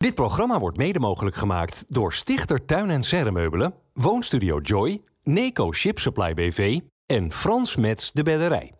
[0.00, 5.98] Dit programma wordt mede mogelijk gemaakt door Stichter Tuin en Serremeubelen, Woonstudio Joy, Neco Ship
[5.98, 8.79] Supply BV en Frans Mets de Bedderij.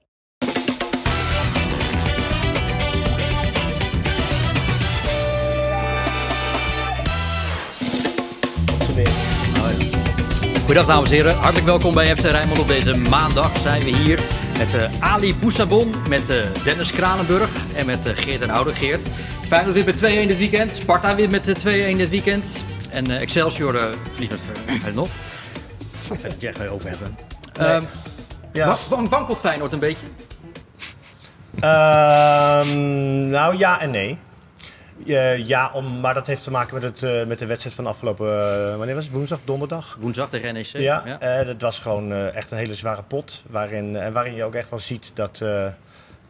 [10.71, 12.61] Goedendag dames en heren, hartelijk welkom bij FC Rijnmond.
[12.61, 14.21] Op deze maandag zijn we hier
[14.59, 19.01] met eh, Ali Boussabon, met eh, Dennis Kranenburg en met eh, Geert en Oude Geert.
[19.49, 21.63] Feyenoord wint met 2-1 dit weekend, Sparta wint met 2-1
[21.97, 22.65] dit weekend.
[22.91, 24.31] En Excelsior uh, verliest
[24.67, 25.09] met uh, nog.
[26.13, 27.19] Ik ga het er over hebben.
[27.53, 27.83] Ehm,
[28.53, 28.77] Ja.
[28.89, 30.07] wa- Wankelt Feyenoord een beetje?
[31.61, 34.19] Ehm, nou, ja en nee.
[35.07, 37.87] Eh, ja, om, maar dat heeft te maken met, het, eh, met de wedstrijd van
[37.87, 38.27] afgelopen...
[38.27, 39.13] eh, wanneer was het?
[39.13, 39.97] Woensdag donderdag?
[40.01, 40.67] Woensdag tegen NEC.
[40.67, 43.43] Ja, dat was gewoon echt een hele zware pot.
[43.47, 45.43] Waarin, en waarin je ook echt wel ziet dat,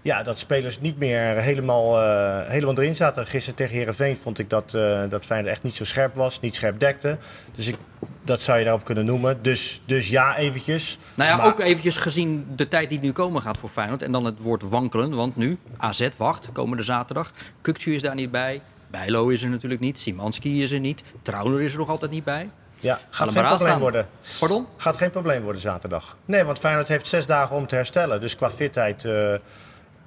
[0.03, 3.27] ja, dat spelers niet meer helemaal, eh, helemaal erin zaten.
[3.27, 6.41] Gisteren tegen Herenveen vond ik dat, eh dat Feyenoord echt niet zo scherp was.
[6.41, 7.19] Niet scherp dekte.
[7.55, 7.77] Dus ik,
[8.25, 9.43] dat zou je daarop kunnen noemen.
[9.43, 10.99] Dus, dus ja, eventjes.
[11.15, 14.03] Nou ja, Maar- ook eventjes gezien de tijd die nu komen gaat voor Feyenoord.
[14.03, 17.33] En dan het woord wankelen, want nu AZ wacht, komende zaterdag.
[17.61, 18.61] Kukcu is daar niet bij.
[18.91, 20.01] Bijlo is er natuurlijk niet.
[20.01, 21.03] Simanski is er niet.
[21.23, 22.49] Trauner is er nog altijd niet bij.
[22.77, 24.07] Ja, gaat geen probleem worden.
[24.39, 24.67] Pardon?
[24.77, 26.17] Gaat geen probleem worden zaterdag.
[26.25, 28.21] Nee, want Feyenoord heeft zes dagen om te herstellen.
[28.21, 29.35] Dus qua fitheid eh,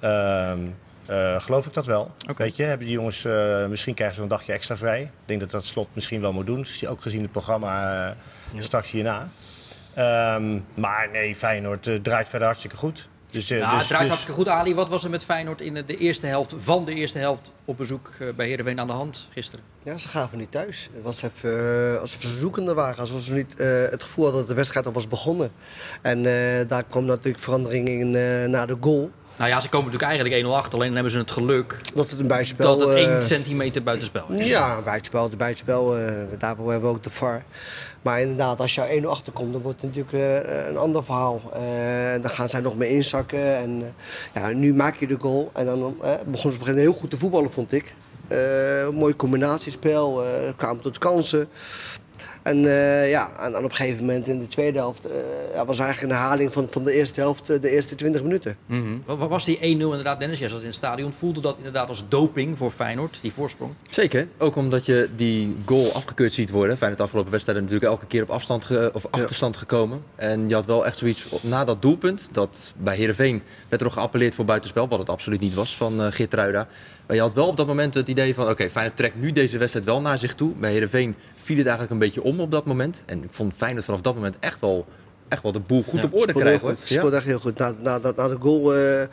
[0.04, 0.66] ehm,
[1.06, 2.10] eh, geloof ik dat wel.
[2.36, 5.02] Weet je, hebben die jongens, eh, misschien krijgen ze een dagje extra vrij.
[5.02, 6.60] Ik denk dat dat slot misschien wel moet doen.
[6.60, 8.06] Dus ook gezien het programma
[8.54, 9.28] eh, straks hierna.
[9.94, 13.08] Ehm, maar nee, Feyenoord draait verder hartstikke goed.
[13.26, 14.48] Dus, Ja, dus- het draait dus- hartstikke goed.
[14.48, 17.76] Ali, wat was er met Feyenoord in de eerste helft van de eerste helft op
[17.76, 19.64] bezoek bij Heerenveen aan de hand gisteren?
[19.84, 20.88] Ja, ze gaven niet thuis.
[20.92, 22.98] Het was even, alsof ze zoekende waren.
[22.98, 25.50] Alsof ze niet eh, het gevoel hadden dat de wedstrijd al was begonnen.
[26.02, 29.10] En eh, daar kwam natuurlijk verandering in eh, na de goal.
[29.38, 30.72] Nou ja, ze komen natuurlijk eigenlijk 1-0 achter.
[30.72, 32.78] Alleen dan hebben ze het geluk Dat het een buitenspel...
[32.78, 34.48] dat het 1 eh, centimeter buitenspel is.
[34.48, 35.98] Ja, buitenspel, de buitenspel.
[35.98, 37.44] eh, daarvoor hebben we ook de VAR.
[38.02, 41.40] Maar inderdaad, als je 1-0 achterkomt, dan wordt het natuurlijk eh, een ander verhaal.
[42.20, 43.56] Dan gaan zij nog meer inzakken.
[43.56, 43.94] En
[44.34, 45.50] ja, nu maak je de goal.
[45.52, 47.94] En dan begonnen ze een moment heel goed te voetballen, vond ik.
[48.92, 50.24] Mooi combinatiespel,
[50.56, 51.48] kwamen tot kansen.
[52.44, 55.12] En eh, ja, en dan op een gegeven moment in de tweede helft eh,
[55.54, 58.56] ja, was eigenlijk een herhaling van, van de eerste helft, eh, de eerste 20 minuten.
[59.06, 60.38] Wat wat was die 1-0 inderdaad, Dennis?
[60.38, 61.12] Jij zat in het stadion.
[61.12, 63.72] Voelde dat inderdaad als doping voor Feyenoord, die voorsprong?
[63.90, 66.76] Zeker, ook omdat je die goal afgekeurd ziet worden.
[66.76, 70.02] Feyenoord de afgelopen wedstrijden natuurlijk elke keer op afstand ge- of achterstand gekomen.
[70.14, 73.96] En je had wel echt zoiets na dat doelpunt, dat bij Heerenveen werd er nog
[73.96, 76.68] geappelleerd voor buitenspel, wat het absoluut niet was van eh Geert Ruida.
[77.06, 79.58] Maar je had wel op dat moment het idee van, oké, Feyenoord trekt nu deze
[79.58, 80.52] wedstrijd wel naar zich toe.
[80.52, 83.02] Bij Heerenveen viel het eigenlijk een beetje om op dat moment.
[83.06, 84.86] En ik vond Feyenoord vanaf dat moment echt wel,
[85.34, 86.60] echt wel de boel goed Ja, op orde krijgen.
[86.60, 86.76] hoor.
[87.02, 87.12] goed.
[87.12, 87.58] Echt heel goed.
[87.58, 89.06] Na, na, na, na de goal eh,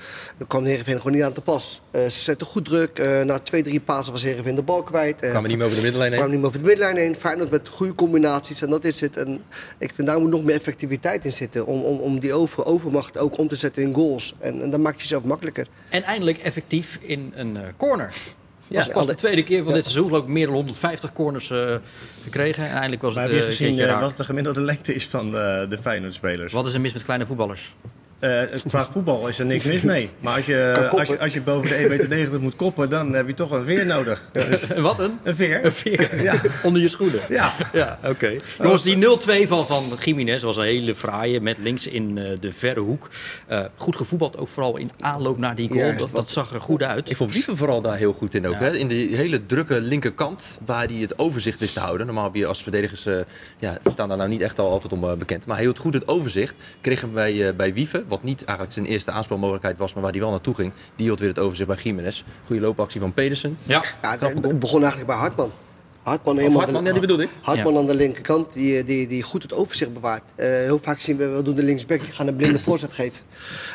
[0.48, 1.82] kwam Heerenveen gewoon niet aan te pas.
[1.92, 3.00] Eh, ze zetten goed druk.
[3.00, 5.22] Eh, na twee, drie pasen was Heerenveen de bal kwijt.
[5.22, 6.20] Eh, Kwamen niet meer over de middenlijn heen.
[6.20, 7.16] kwam niet meer over de middenlijn heen.
[7.16, 9.18] Feyenoord met goede combinaties en dat is het.
[9.18, 9.42] En
[9.78, 11.66] ik vind daar moet nog meer effectiviteit in zitten.
[11.66, 14.36] Om, om, om die over, overmacht ook om te zetten in goals.
[14.40, 15.68] En, en dan maak je jezelf makkelijker.
[15.90, 18.14] En eindelijk effectief in een eh, corner.
[18.72, 19.74] Ja, Dat is pas de alle- tweede keer van ja.
[19.74, 20.08] dit seizoen.
[20.08, 21.76] Geloof ik meer dan 150 corners eh,
[22.24, 22.64] gekregen.
[22.66, 25.06] En eindelijk was Maar het heb je eh, gezien eh, wat de gemiddelde lengte is
[25.08, 26.54] van eh, de Feyenoord-spelers?
[26.54, 27.74] Wat is er mis met kleine voetballers?
[28.22, 30.10] Eh, qua voetbal is er niks mis mee.
[30.20, 33.28] Maar als je, als je, als je boven de 1,90 meter moet koppen, dan heb
[33.28, 34.22] je toch een veer nodig.
[34.32, 35.20] Dus Wat een?
[35.24, 35.66] een veer?
[35.66, 36.42] Een veer Ja.
[36.64, 37.20] onder je schoenen.
[37.30, 37.54] Ja.
[37.74, 38.36] Ja, oké.
[38.62, 42.54] Jongens, die 0-2 van, van Jiménez was een hele fraaie met links in eh, de
[42.54, 43.10] verre hoek.
[43.48, 45.80] Eh, goed gevoetbald, ook vooral in aanloop naar die goal.
[45.80, 47.10] Juist, dat, zag er goed uit.
[47.10, 48.54] Ik vond Wieven vooral daar heel goed in ook.
[48.54, 48.60] Ja.
[48.60, 48.78] Hè?
[48.78, 52.06] In die hele drukke linkerkant, waar hij het overzicht wist te houden.
[52.06, 53.08] Normaal heb je als verdedigers,
[53.58, 55.46] ja, staan daar nou niet echt al altijd om bekend.
[55.46, 56.56] Maar hij hield goed het overzicht.
[56.82, 60.12] Kreeg hem bij, eh, bij Wieven, wat niet eigenlijk zijn eerste aanspelmogelijkheid was, maar waar
[60.12, 60.72] hij wel naartoe ging.
[60.96, 62.24] Die hield weer het overzicht bij Jiménez.
[62.46, 63.58] Goede loopactie van Pedersen.
[63.64, 63.84] Ja.
[64.02, 65.52] Ja, het, begon eigenlijk bij Hartman.
[66.02, 67.30] Hartman, helemaal Hartman, de- ja, die bedoelde ik.
[67.42, 67.80] Hartman Ja.
[67.80, 70.24] aan de linkerkant, die, die, die goed het overzicht bewaart.
[70.36, 73.20] Eh, heel vaak zien we, we doen de linksback, gaan een blinde voorzet geven.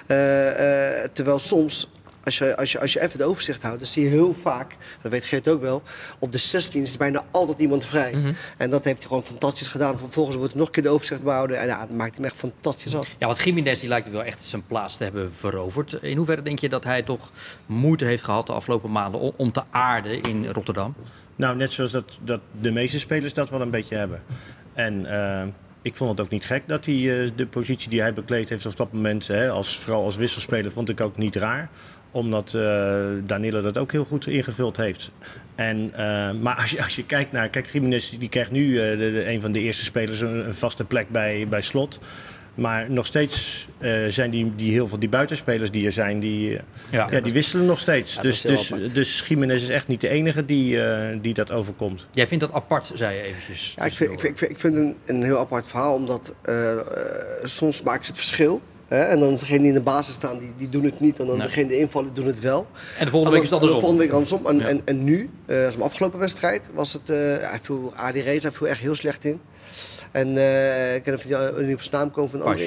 [0.06, 1.90] Eh, eh, terwijl soms,
[2.26, 4.76] als je, als, je, als je even het overzicht houdt, dan zie je heel vaak,
[5.02, 5.82] dat weet Geert ook wel,
[6.18, 8.12] op de 16 is bijna altijd iemand vrij.
[8.12, 8.32] Mhm.
[8.56, 9.98] En dat heeft hij gewoon fantastisch gedaan.
[9.98, 11.58] Vervolgens wordt er nog een keer de overzicht behouden.
[11.58, 13.14] En ja, dat maakt hem echt fantastisch af.
[13.18, 15.92] Ja, want Jiménez die lijkt wel echt zijn plaats te hebben veroverd.
[15.92, 17.30] In hoeverre denk je dat hij toch
[17.66, 20.94] moeite heeft gehad de afgelopen maanden om, om te aarden in Rotterdam?
[21.36, 24.22] Nou, net zoals dat, dat de meeste spelers dat wel een beetje hebben.
[24.74, 25.46] En eh,
[25.82, 28.66] ik vond het ook niet gek dat hij eh, de positie die hij bekleed heeft
[28.66, 31.68] op dat moment, hè, als, vooral als wisselspeler, vond ik ook niet raar.
[32.16, 32.96] Omdat eh
[33.26, 35.10] Danilo dat ook heel goed ingevuld heeft.
[35.54, 38.90] En, eh, maar als je, als je kijkt naar, kijk, Jiménez die krijgt nu eh,
[38.90, 41.98] de, de- een van de eerste spelers een, een vaste plek bij, bij slot.
[42.54, 46.58] Maar nog steeds eh, zijn die, die heel veel die buitenspelers die er zijn, die,
[46.90, 47.06] Ja.
[47.10, 48.14] ja, die wisselen nog steeds.
[48.14, 48.94] Ja, dus, dus, apart.
[48.94, 52.06] dus Jiménez is echt niet de enige die, eh, die dat overkomt.
[52.10, 53.72] Jij vindt dat apart, zei je eventjes.
[53.76, 55.94] Ja, ik vind, ik vind, ik vind, ik vind het een, een heel apart verhaal,
[55.94, 56.34] omdat
[57.42, 58.62] soms maken ze het verschil.
[58.88, 59.02] Hè?
[59.02, 61.18] En dan degene die in de basis staan, die, die doen het niet.
[61.20, 61.46] En dan Nee.
[61.46, 62.66] degene die invallen, doen het wel.
[62.98, 63.80] En de volgende week is het En andersom.
[63.80, 64.46] De volgende week andersom.
[64.46, 64.66] En, Ja.
[64.66, 67.10] en, en nu, eh als de afgelopen wedstrijd, was het...
[67.10, 69.40] eh hij viel, Adi Rees, hij viel echt heel slecht in.
[70.12, 72.64] En eh, ik ken even niet, niet op zijn naam komen van een andere.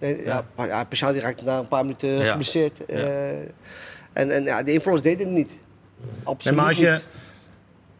[0.00, 1.12] Nee, ja, Ja.
[1.12, 2.24] Die raakte na een paar minuten Ja.
[2.30, 2.84] geblesseerd.
[2.86, 3.28] eh,
[4.12, 5.50] en, en ja, de invallers deden het niet.
[6.24, 7.08] Absoluut Nee, maar als je, niet.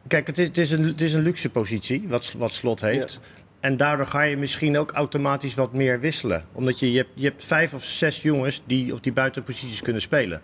[0.09, 3.21] kijk, het is, het, is een, het is een luxe positie wat, wat Slot heeft.
[3.65, 6.45] En daardoor ga je misschien ook automatisch wat meer wisselen.
[6.53, 10.03] Omdat je, je, hebt, je hebt vijf of zes jongens die op die buitenposities kunnen
[10.03, 10.41] spelen.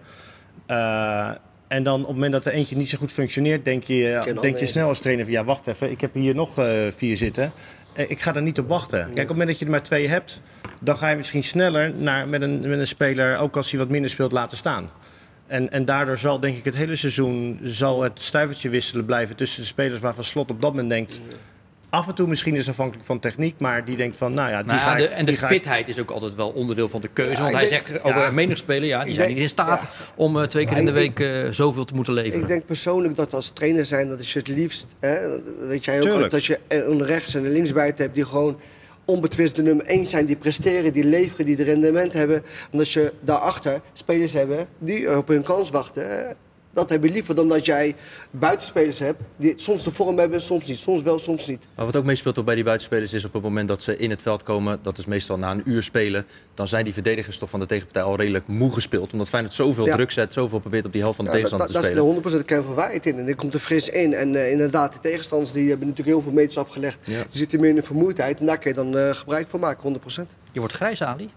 [0.66, 1.30] Eh,
[1.68, 4.40] en dan op het moment dat er eentje niet zo goed functioneert, denk je, een
[4.40, 7.16] denk je snel als trainer van ja, wacht even, ik heb hier nog eh, vier
[7.16, 7.52] zitten.
[7.92, 9.00] Eh, ik ga er niet op wachten.
[9.00, 10.40] Kijk, op het moment dat je er maar twee hebt,
[10.80, 13.88] dan ga je misschien sneller naar, met, een, met een speler, ook als hij wat
[13.88, 14.90] minder speelt, laten staan.
[15.46, 19.60] En, en daardoor zal denk ik het hele seizoen zal het stuivertje wisselen blijven tussen
[19.60, 21.20] de spelers waarvan Slot op dat moment denkt.
[21.90, 24.66] Af en toe misschien is afhankelijk van techniek, maar die denkt van, nou ja, die
[24.66, 26.88] Nou ja, ga ik- de, en de die ik- fitheid is ook altijd wel onderdeel
[26.88, 27.32] van de keuze.
[27.32, 28.30] Ja, want hij denk- zegt over ja.
[28.30, 29.88] menig spelen, ja, die zijn denk- niet in staat ja.
[30.16, 32.40] om eh, twee keer Maar in de week eh, zoveel te moeten leveren.
[32.40, 35.96] Ik denk persoonlijk dat als trainer zijn, dat is je het liefst, hè, weet jij
[36.00, 36.30] ook, Tuurlijk.
[36.30, 38.60] dat je een rechts- en een linksbuiten hebt die gewoon
[39.04, 42.42] onbetwist de nummer 1 zijn, die presteren, die leveren, die de rendement hebben.
[42.70, 46.36] En dat je daarachter spelers hebben die op hun kans wachten.
[46.72, 47.94] Dat heb je liever dan dat jij
[48.30, 50.78] buitenspelers hebt die soms de vorm hebben, soms niet.
[50.78, 51.62] Soms wel, soms niet.
[51.76, 54.10] Maar wat ook meespeelt ook bij die buitenspelers is op het moment dat ze in
[54.10, 57.50] het veld komen, dat is meestal na een uur spelen, dan zijn die verdedigers toch
[57.50, 59.12] van de tegenpartij al redelijk moe gespeeld.
[59.12, 59.94] Omdat Feyenoord zoveel Ja.
[59.94, 61.98] druk zet, zoveel probeert op die helft van de Ja, tegenstander dat, te dat is
[62.06, 62.22] spelen.
[62.22, 63.18] de 100% kern van waarheid in.
[63.18, 64.14] En die komt er fris in.
[64.14, 66.98] En eh, inderdaad, de tegenstanders die hebben natuurlijk heel veel meters afgelegd.
[67.04, 67.14] Ja.
[67.30, 68.40] Die zitten meer in de vermoeidheid.
[68.40, 70.26] En daar kun je dan eh, gebruik van maken, 100%.
[70.52, 71.30] Je wordt grijs, Ali.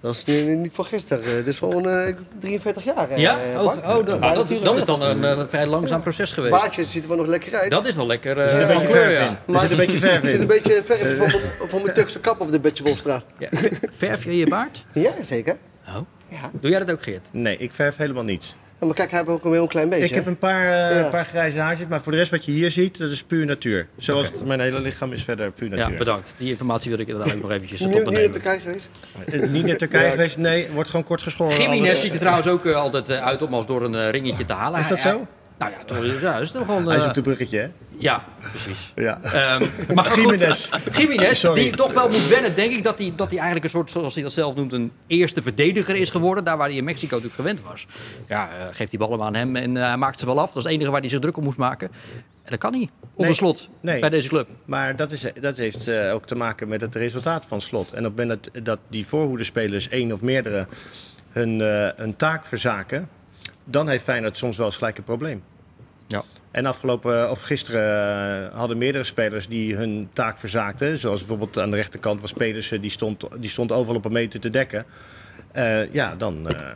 [0.00, 1.24] Dat is nu niet van gisteren.
[1.24, 3.10] Eh, Dit is van eh, 43 jaar.
[3.10, 3.38] eh, Ja?
[3.56, 4.62] Oh, oh, dat, Bijna dat, 44.
[4.62, 6.52] dat is dan een vrij langzaam proces geweest.
[6.52, 7.70] Baardjes ziet er wel nog lekker uit.
[7.70, 9.40] Dat is wel lekker Er zit eh een beetje kleur, verf ja.
[9.46, 9.54] in.
[9.54, 10.40] Er zit een beetje verf Er zit in.
[10.40, 13.24] een beetje verf van mijn- van mijn Turkse kap op de Betje Wolfstraat.
[13.38, 13.48] Ja.
[13.96, 14.84] Verf je je baard?
[14.92, 15.56] Ja, zeker.
[15.88, 15.96] Oh.
[16.28, 16.50] Ja.
[16.60, 17.26] Doe jij dat ook, Geert?
[17.30, 18.56] Nee, ik verf helemaal niets.
[18.80, 20.04] Ja, maar kijk, hij heeft ook een heel klein beetje.
[20.04, 21.08] Ik heb een paar, eh, Ja.
[21.10, 23.86] paar grijze haartjes, maar voor de rest wat je hier ziet, dat is puur natuur.
[23.96, 25.90] Zoals mijn hele lichaam is verder puur natuur.
[25.90, 26.34] Ja, bedankt.
[26.36, 28.30] Die informatie wil ik inderdaad ook nog eventjes tot niet naar.
[28.30, 28.90] Turkije geweest.
[29.26, 31.56] Eh, Niet naar Turkije geweest, nee, wordt gewoon kort geschoren.
[31.60, 34.52] Jiménez Alles- ziet er trouwens ook eh, altijd uit om als door een ringetje te
[34.52, 34.80] halen.
[34.80, 35.26] Is dat zo?
[35.58, 36.86] nou ja, toch, ja, is toch gewoon...
[36.86, 37.68] Hij eh, zoekt een bruggetje, hè?
[38.00, 38.92] Ja, precies.
[38.94, 39.20] Ja.
[39.22, 40.68] Ehm, maar Jiménez.
[40.92, 41.60] Jiménez, Sorry.
[41.62, 44.14] die toch wel moet wennen, denk ik, dat hij, dat hij eigenlijk een soort, zoals
[44.14, 46.44] hij dat zelf noemt, een eerste verdediger is geworden.
[46.44, 47.86] Daar waar hij in Mexico natuurlijk gewend was.
[48.28, 50.46] Ja, eh, geeft die ballen aan hem en eh, hij maakt ze wel af.
[50.46, 51.90] Dat is het enige waar hij zich druk om moest maken.
[52.42, 53.34] En dat kan hij, onder Nee.
[53.34, 54.00] slot, Nee.
[54.00, 54.48] bij deze club.
[54.64, 57.92] Maar dat, is, dat heeft eh, ook te maken met het resultaat van slot.
[57.92, 60.66] En op het moment dat, dat die voorhoedespelers, één of meerdere,
[61.30, 63.08] hun, eh, hun taak verzaken,
[63.64, 65.42] dan heeft Feyenoord soms wel eens gelijk een probleem.
[66.06, 66.22] Ja.
[66.50, 70.98] En afgelopen, of gisteren eh, hadden meerdere spelers die hun taak verzaakten.
[70.98, 74.40] Zoals bijvoorbeeld aan de rechterkant was Pedersen, die stond, die stond overal op een meter
[74.40, 74.84] te dekken.
[75.52, 76.68] Eh, ja, dan, eh,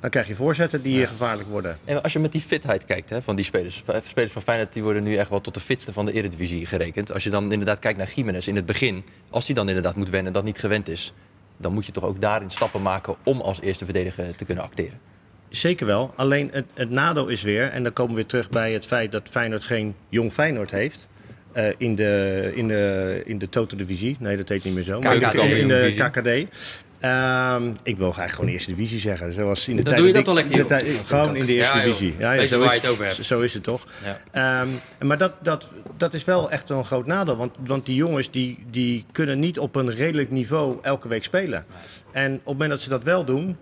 [0.00, 1.78] dan krijg je voorzetten die gevaarlijk worden.
[1.84, 3.82] En als je met die fitheid kijkt hè, van die spelers.
[4.04, 7.12] Spelers van Feyenoord die worden nu echt wel tot de fitste van de Eredivisie gerekend.
[7.12, 9.04] Als je dan inderdaad kijkt naar Jiménez in het begin.
[9.30, 11.12] Als hij dan inderdaad moet wennen, dat niet gewend is.
[11.56, 15.09] Dan moet je toch ook daarin stappen maken om als eerste verdediger te kunnen acteren.
[15.50, 16.12] Zeker wel.
[16.16, 19.12] Alleen het, het nadeel is weer, en dan komen we weer terug bij het feit
[19.12, 21.08] dat Feyenoord geen jong Feyenoord heeft.
[21.52, 24.16] eh, in, de, in, de, in de Toto-divisie.
[24.18, 25.00] Nee, dat heet niet meer zo.
[25.00, 25.34] Maar KKD.
[25.34, 26.10] in de Divisie.
[26.10, 26.56] KKD.
[27.00, 29.32] Ehm, ik wil eigenlijk gewoon eerste divisie zeggen.
[29.32, 31.76] Zoals in de Dan tijd doe je ik- dat wel lekker, Gewoon in de eerste
[31.76, 32.14] Ja, divisie.
[32.18, 32.82] Ja, zo, is,
[33.16, 33.86] het zo is het toch.
[34.04, 34.60] Ja.
[34.62, 34.68] Ehm,
[35.08, 37.36] maar dat, dat, dat is wel echt een groot nadeel.
[37.36, 41.64] Want, want die jongens die, die kunnen niet op een redelijk niveau elke week spelen.
[42.12, 43.56] En op het moment dat ze dat wel doen,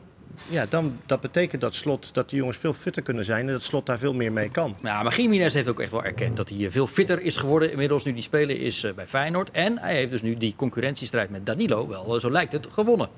[0.49, 3.63] ja, dan dat betekent dat slot dat die jongens veel fitter kunnen zijn en dat
[3.63, 4.77] slot daar veel meer mee kan.
[4.83, 7.71] Ja, maar Jiménez heeft ook echt wel erkend dat hij eh, veel fitter is geworden.
[7.71, 9.51] Inmiddels nu die speler is eh, bij Feyenoord.
[9.51, 13.09] En hij heeft dus nu die concurrentiestrijd met Danilo wel, eh, zo lijkt het, gewonnen.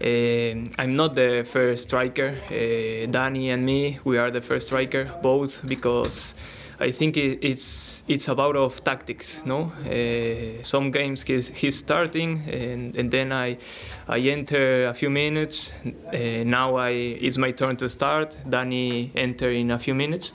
[0.00, 2.32] Uh, I'm not the first striker.
[2.52, 6.34] Uh, Danny and me, we are the first striker, both because
[6.80, 9.42] I think it, it's it's about of tactics.
[9.44, 13.58] No, uh, some games he's, he's starting, and, and then I
[14.06, 15.72] I enter a few minutes.
[15.84, 18.36] Uh, now I it's my turn to start.
[18.48, 20.32] Danny enter in a few minutes.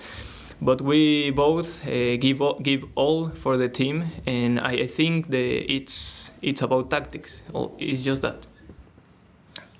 [0.59, 6.31] But we both uh, give give all for the team, and I, think the, it's
[6.41, 7.43] it's about tactics.
[7.77, 8.47] It's just that.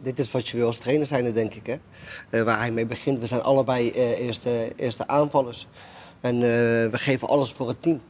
[0.03, 1.65] Dit is wat je wil als trainer zijn, denk ik.
[1.65, 1.75] Hè?
[2.29, 3.19] Eh, waar hij mee begint.
[3.19, 5.67] We zijn allebei eh, eerste, eerste aanvallers.
[6.23, 6.41] En eh,
[6.91, 8.01] we geven alles voor het team.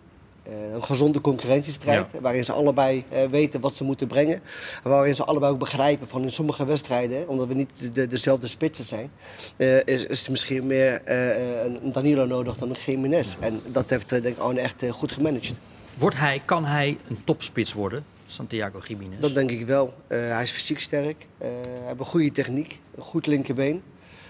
[0.43, 4.41] Eh, een gezonde concurrentiestrijd, waarin ze allebei eh, weten wat ze moeten brengen.
[4.84, 8.48] En waarin ze allebei ook begrijpen van in sommige wedstrijden, omdat we niet de, dezelfde
[8.48, 9.12] spitsen zijn,
[9.58, 13.36] eh, is, is het misschien meer eh, een Danilo nodig dan een Jiménez.
[13.39, 15.55] En dat heeft denk ik Arne echt goed gemanaged.
[15.98, 19.20] Wordt hij, kan hij een topspits worden, Santiago Jiménez?
[19.20, 19.93] Dat denk ik wel.
[20.08, 23.82] Eh, hij is fysiek sterk, eh, hij heeft een goede techniek, een goed linkerbeen.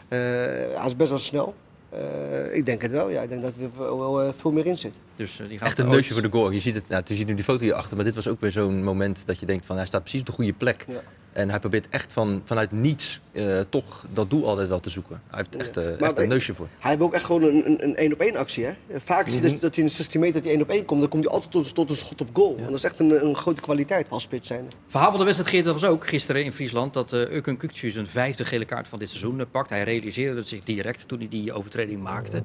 [0.07, 1.55] Eh, hij is best wel snel.
[1.93, 3.21] Eh, ik denk het wel, ja.
[3.21, 4.93] Ik denk dat er wel, wel, eh, veel meer in zit.
[5.15, 6.51] Dus eh, die gaat Echt een neusje voor de goal.
[6.51, 8.51] Je ziet, het, nou, je ziet nu die foto hierachter, maar dit was ook weer
[8.51, 10.85] zo'n moment dat je denkt van hij staat precies op de goede plek.
[10.87, 11.01] Ja.
[11.33, 15.21] En hij probeert echt van, vanuit niets eh, toch dat doel altijd wel te zoeken.
[15.27, 16.67] Hij heeft echt, eh, echt een neusje voor.
[16.79, 18.65] Hij heeft ook echt gewoon een- een een één op één actie.
[18.65, 18.71] Hè?
[18.99, 20.85] Vaak zie je dat, dat hij in de 16 meter dat hij één op één
[20.85, 20.99] komt.
[20.99, 22.55] Dan komt hij altijd tot, tot een schot op goal.
[22.57, 24.67] En dat is echt een, een grote kwaliteit als spits zijn.
[24.87, 28.07] Verhaal van de wedstrijd Geert was ook gisteren in Friesland dat uh, Ukun Kukcu zijn
[28.07, 29.69] vijfde gele kaart van dit seizoen eh, pakt.
[29.69, 32.43] Hij realiseerde het zich direct toen hij die overtreding maakte.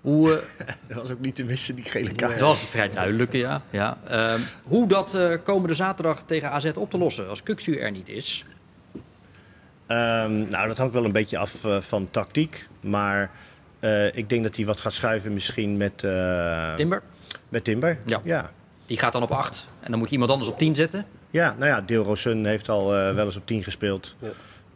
[0.00, 2.38] Hoe, eh, Dat was ook niet te missen, die gele kaart.
[2.38, 3.62] dat was vrij duidelijk, ja.
[3.70, 3.98] ja.
[4.08, 8.08] Ehm, hoe dat eh, komende zaterdag tegen AZ op te lossen als Kukcu er niet
[8.08, 8.44] is.
[9.86, 12.68] Ehm, nou, dat hangt wel een beetje af eh, van tactiek.
[12.80, 13.30] Maar
[13.80, 17.02] eh, ik denk dat hij wat gaat schuiven misschien met, eh, Timber,
[17.48, 17.98] met Timber.
[18.04, 18.20] Ja.
[18.24, 18.50] ja.
[18.86, 21.06] die gaat dan op 8 en dan moet je iemand anders op 10 zetten.
[21.30, 24.16] Ja, nou ja, Deelrosun heeft al eh, wel eens op 10 gespeeld.
[24.18, 24.28] Ja.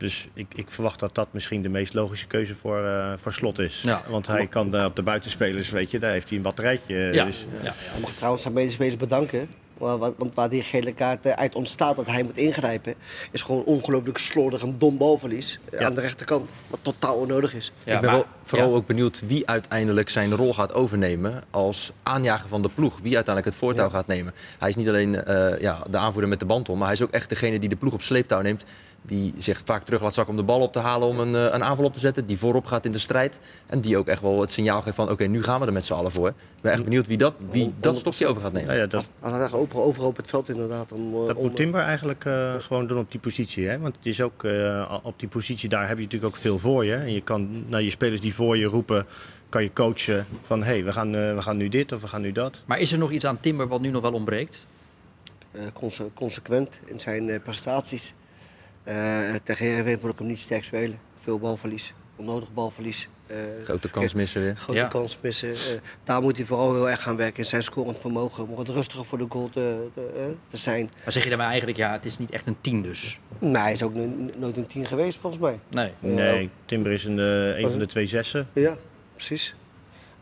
[0.02, 3.58] Dus ik, ik verwacht dat dat misschien de meest logische keuze voor, eh, voor slot
[3.58, 3.82] is.
[3.82, 4.02] Ja.
[4.08, 6.94] Want hij kan eh, op de buitenspelers, weet je, daar heeft hij een batterijtje.
[6.96, 7.24] Ja.
[7.24, 7.72] Dus, ja.
[7.76, 9.48] Hij mag trouwens zijn medespelers bedanken.
[9.78, 12.94] wa- wa- Want waar die gele kaart eh, uit ontstaat dat hij moet ingrijpen,
[13.32, 15.86] is gewoon ongelooflijk slordig en dom balverlies eh, Ja.
[15.86, 16.50] aan de rechterkant.
[16.68, 17.72] Wat totaal onnodig is.
[17.84, 18.74] Ja, ik ben maar- wel vooral ja.
[18.74, 22.94] ook benieuwd wie uiteindelijk zijn rol gaat overnemen als aanjager van de ploeg.
[23.02, 24.32] Wie uiteindelijk het voortouw gaat nemen.
[24.58, 27.02] Hij is niet alleen eh, ja, de aanvoerder met de band om, maar hij is
[27.02, 28.64] ook echt degene die de ploeg op sleeptouw neemt.
[29.06, 31.54] Die zich vaak terug laat zakken om de bal op te halen om een, eh,
[31.54, 32.26] een aanval op te zetten.
[32.26, 33.38] Die voorop gaat in de strijd.
[33.66, 35.84] En die ook echt wel het signaal geeft van oké, nu gaan we er met
[35.84, 36.28] z'n allen voor.
[36.28, 38.68] Ik ben echt benieuwd wie dat, wie dat stokje over gaat nemen.
[38.68, 40.92] nou ja, dat, Als hij daar over, over op het veld inderdaad.
[40.92, 43.66] Om, eh, dat om- moet Timber eigenlijk eh, gewoon doen op die positie.
[43.68, 43.78] Hè?
[43.78, 46.84] Want het is ook, eh, op die positie daar heb je natuurlijk ook veel voor
[46.84, 46.94] je.
[46.94, 49.06] En je kan naar je spelers die voor je roepen,
[49.48, 52.20] kan je coachen van hé, hey, we, gaan, we gaan nu dit of we gaan
[52.20, 52.62] nu dat.
[52.66, 54.66] Maar is er nog iets aan Timber wat nu nog wel ontbreekt?
[55.52, 58.14] eh, conse- consequent in zijn prestaties.
[58.84, 60.98] Eh tegen Heerenveen vond ik hem niet sterk spelen.
[61.20, 63.08] Veel balverlies, onnodig balverlies.
[63.26, 64.56] eh, Grote kans missen weer.
[64.56, 64.86] Grote Ja.
[64.86, 65.48] kans missen.
[65.54, 65.56] Eh,
[66.04, 68.48] daar moet hij vooral heel erg gaan werken in zijn scorend vermogen.
[68.48, 70.90] Om wat rustiger voor de goal te, te, eh, te zijn.
[71.04, 73.18] Maar zeg je daarmee eigenlijk, ja, het is niet echt een 10 dus?
[73.40, 75.58] Maar hij is ook no- nooit een 10 geweest volgens mij.
[75.70, 75.92] Nee.
[76.00, 78.48] Nee, Timber is een, eh, een van de twee zessen.
[78.52, 78.76] Ja,
[79.14, 79.54] precies.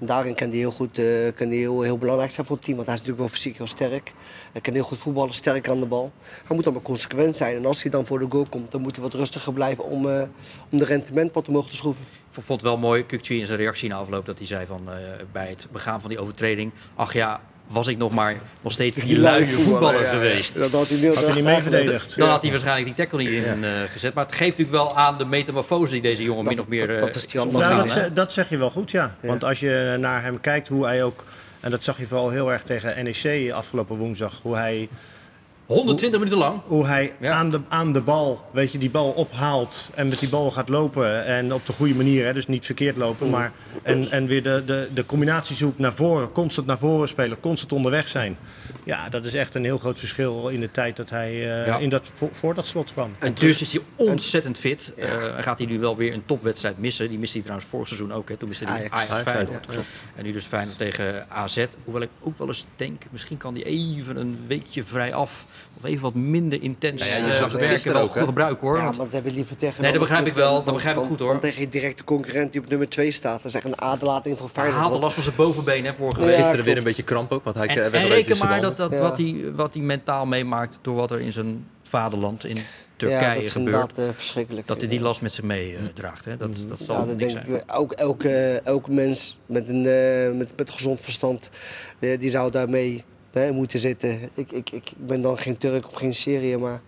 [0.02, 1.04] Daarin kan hij heel goed, eh,
[1.35, 2.76] kan hij heel, heel belangrijk zijn voor het team.
[2.76, 4.12] Want hij is natuurlijk wel fysiek heel sterk.
[4.52, 6.12] Hij kan heel goed voetballen, sterk aan de bal.
[6.45, 7.57] Hij moet dan maar consequent zijn.
[7.57, 10.09] En als hij dan voor de goal komt, dan moet hij wat rustiger blijven om,
[10.09, 10.23] eh,
[10.71, 12.04] om de rendement wat omhoog te schroeven.
[12.37, 14.90] Ik vond het wel mooi, Kukcu in zijn reactie na afloop, dat hij zei van
[14.90, 14.97] eh,
[15.33, 17.40] bij het begaan van die overtreding, ach ja,
[17.71, 20.59] was ik nog maar nog steeds die luie voetballer geweest.
[20.59, 22.17] Dat had hij niet, Had hij niet mee verdedigd.
[22.19, 24.15] Dan had hij waarschijnlijk die tackle niet in eh, gezet.
[24.15, 26.87] Maar het geeft natuurlijk wel aan de metamorfose die deze jongen Dat- min of meer
[26.87, 27.89] dat- eh, dat is die hè?
[27.89, 29.15] ze- dat zeg je wel goed, ja.
[29.23, 31.25] Want als je naar hem kijkt, hoe hij ook...
[31.61, 34.41] En dat zag je vooral heel erg tegen NEC afgelopen woensdag.
[34.43, 34.89] Hoe hij,
[35.77, 36.61] 120 minuten lang.
[36.67, 37.33] hoe hij Ja.
[37.33, 39.91] aan, de, aan de bal, weet je, die bal ophaalt.
[39.95, 41.25] En met die bal gaat lopen.
[41.25, 43.31] En op de goede manier, hè, dus niet verkeerd lopen.
[43.31, 46.33] Maar, en, en weer de, de, de combinatie zoekt naar voren.
[46.33, 48.37] Constant naar voren spelen, constant onderweg zijn.
[48.85, 51.79] Ja, dat is echt een heel groot verschil in de tijd dat hij eh, Ja.
[51.79, 53.11] in dat, voor, voor dat slot kwam.
[53.19, 54.93] En dus is hij ontzettend fit.
[54.97, 57.09] Eh, gaat hij nu wel weer een topwedstrijd missen.
[57.09, 58.29] Die miste hij trouwens vorig seizoen ook.
[58.29, 58.37] Hè.
[58.37, 58.95] Toen miste hij Ajax.
[58.95, 59.67] Ajax, Ajax, Feyenoord.
[59.71, 59.79] ja.
[60.17, 61.65] En nu dus Feyenoord tegen AZ.
[61.85, 65.45] Hoewel ik ook wel eens denk, misschien kan hij even een weekje vrij af.
[65.83, 67.69] Of even wat minder intens Ja, ja, je eh, zag het werken.
[67.69, 68.76] gisteren Wel ook, goed gebruik hoor.
[68.76, 69.83] Ja, Want- maar dat hebben we liever tegen...
[69.83, 70.64] Nee, dat begrijp ik wel.
[70.64, 71.29] Dat begrijp ik goed, hoor.
[71.31, 73.37] Dan tegen je directe concurrent die op nummer 2 staat.
[73.37, 74.85] Dat is echt een aderlating voor hij Feyenoord.
[74.85, 76.35] had al last van zijn bovenbeen hè, vorige Ja, week.
[76.37, 78.99] Gisteren weer een beetje kramp ook, want hij En, werd reken maar dat, dat Ja.
[78.99, 82.62] wat, hij, wat hij mentaal meemaakt door wat er in zijn vaderland in ja,
[82.97, 83.76] Turkije dat is gebeurt.
[83.76, 84.67] inderdaad eh, verschrikkelijk.
[84.67, 86.25] Dat hij die last met zich meedraagt.
[86.25, 87.57] hè dat, dat zal Ja, dat niks denk zijn.
[87.57, 87.62] ik.
[87.76, 91.50] Ook elke, elke mens met een, eh, met, met gezond verstand,
[91.99, 94.18] eh, die zou daarmee hè, moeten zitten.
[94.34, 96.80] Ik, ik, ik ben dan geen Turk of geen Syriër, maar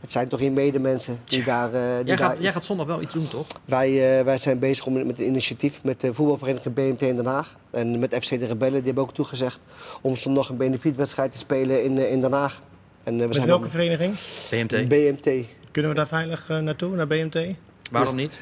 [0.00, 1.66] het zijn toch je medemensen die daar...
[1.66, 3.46] eh, die Jij daar gaat, jij gaat zondag wel iets doen, toch?
[3.64, 7.26] wij, eh, wij zijn bezig om, met een initiatief met de voetbalvereniging BMT in Den
[7.26, 7.56] Haag.
[7.70, 9.60] En met FC De Rebellen, die hebben ook toegezegd
[10.00, 12.62] om zondag een benefietwedstrijd te spelen in, eh, in Den Haag.
[13.04, 14.14] En, we Met zijn welke vereniging?
[14.50, 14.88] BMT.
[14.88, 15.44] BMT.
[15.70, 17.38] Kunnen we daar veilig eh, naartoe, naar BMT?
[17.92, 18.32] Waarom niet?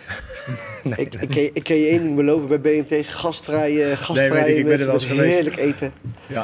[0.97, 3.07] ik, ik, kan je- ik kan je één ding beloven bij BMT.
[3.09, 5.33] Gastvrij, eh gastvrij weet ik, ik ben er wel met eens geweest.
[5.33, 5.92] heerlijk eten.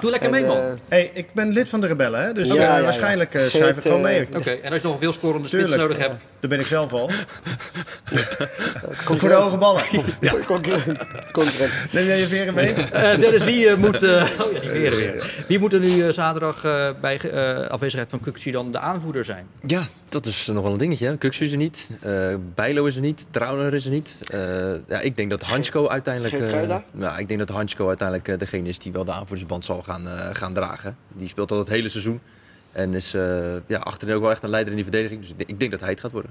[0.01, 0.57] Doe lekker En, mee, man.
[0.57, 2.33] eh, Hey, ik ben lid van de Rebellen, hè?
[2.33, 2.83] dus Ja, eh, ja, ja.
[2.83, 4.27] waarschijnlijk eh, schrijf ik gewoon mee.
[4.37, 5.83] Oké, en als je nog een veel scorende spits Tuurlijk.
[5.89, 7.11] nodig hebt, Daar ben ik zelf al.
[9.19, 9.83] Voor de hoge ballen.
[10.47, 10.99] Concurrent.
[11.33, 11.73] Concurrent.
[11.93, 12.73] Neem jij je veren mee?
[12.73, 14.11] Eh, Dennis, wie moet, eh,
[14.41, 15.35] oh ja, die veren weer.
[15.47, 19.47] Wie moet er nu zaterdag eh, bij eh, afwezigheid van Kukci dan de aanvoerder zijn?
[19.67, 19.83] Ja,
[20.23, 21.07] dat is nog wel een dingetje.
[21.07, 21.17] hè.
[21.19, 24.15] Kuksu is er niet, eh Bijlo is er niet, Trauner is er niet.
[24.31, 24.41] Eh,
[24.89, 26.35] ja, ik denk dat Hansko uiteindelijk...
[26.35, 26.85] Eh, Ruida?
[26.99, 30.09] ja, ik denk dat Hansko uiteindelijk eh, degene is die wel de aanvoerdersband zal gaan,
[30.09, 30.97] eh, gaan dragen.
[31.13, 32.21] Die speelt al het hele seizoen.
[32.73, 35.21] En is eh, ja, achterin ook wel echt een leider in die verdediging.
[35.21, 36.31] Dus ik denk- ik denk dat hij het gaat worden.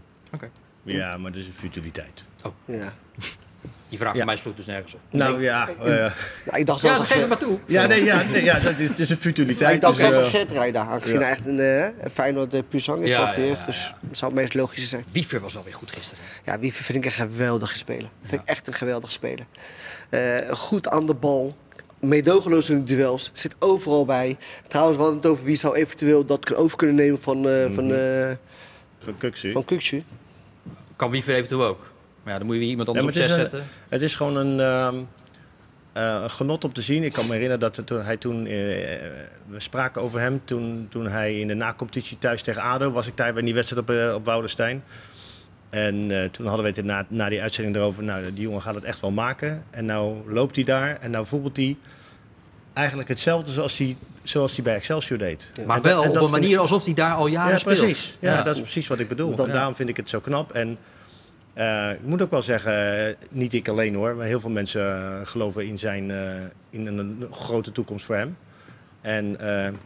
[0.84, 2.24] Ja, maar dat is een futiliteit.
[2.66, 2.94] Ja.
[3.90, 4.18] Die vraag Ja.
[4.18, 5.00] van mij sloeg dus nergens op.
[5.10, 5.96] Nou ja, eh,
[6.46, 7.60] Ja, ik dacht Ja, ze geven maar toe.
[7.68, 9.76] ja, nee, ja, nee, ja dat is, het is een futiliteit.
[9.76, 10.82] ik dacht dus, zelfs aan eh, Geert rijden.
[10.82, 11.22] Aangezien ja.
[11.22, 13.60] hij echt een eh, een Feyenoord uh, Puzang is Ja, vanaf de ja, jeugd.
[13.60, 15.06] ja, Dus dat zou het meest logische zijn.
[15.12, 16.24] Wiever was wel weer goed gisteren.
[16.44, 18.10] Ja, Wiever vind ik een geweldige speler.
[18.28, 19.46] Vind ik echt een geweldige speler.
[20.10, 21.56] Eh, goed aan de bal.
[22.00, 23.30] Meedogenloos in de duels.
[23.34, 24.38] Zit overal bij.
[24.68, 27.72] Trouwens, we hadden het over wie zou eventueel dat kan over kunnen nemen van, eh
[27.74, 28.32] van, eh
[29.00, 29.52] van Kuksu.
[29.52, 29.66] van.
[30.96, 31.94] Kan Wiever eventueel ook.
[32.26, 33.60] Maar ja, dan moet je weer iemand anders op zes is zetten.
[33.60, 34.96] een, het is gewoon een, ehm,
[35.94, 37.04] eh, een genot om te zien.
[37.04, 38.46] Ik kan me herinneren dat toen, hij toen...
[38.46, 38.52] eh,
[39.48, 42.92] we spraken over hem toen, toen hij in de nacompetitie thuis tegen ADO...
[42.92, 44.84] was ik daar bij die wedstrijd op, eh, op Woudenstein.
[45.70, 48.04] En eh, toen hadden we het na, na die uitzending erover...
[48.04, 49.64] nou, die jongen gaat het echt wel maken.
[49.70, 51.78] En nou loopt hij daar en nou voetbalt hij...
[52.74, 55.50] eigenlijk hetzelfde zoals hij, zoals hij bij Excelsior deed.
[55.68, 57.78] Maar En wel en op een manier ik- alsof hij daar al jaren ja, speelt.
[57.78, 58.18] precies.
[58.20, 58.44] Ja, Ja.
[58.44, 59.36] dat is precies wat ik bedoel.
[59.36, 60.52] Dat- en daarom vind ik het zo knap.
[60.52, 60.78] En
[61.56, 64.82] eh, ik moet ook wel zeggen, eh, niet ik alleen hoor, maar heel veel mensen
[64.82, 66.12] eh, geloven in, zijn,
[66.70, 68.38] in een grote toekomst voor hem.
[69.02, 69.38] En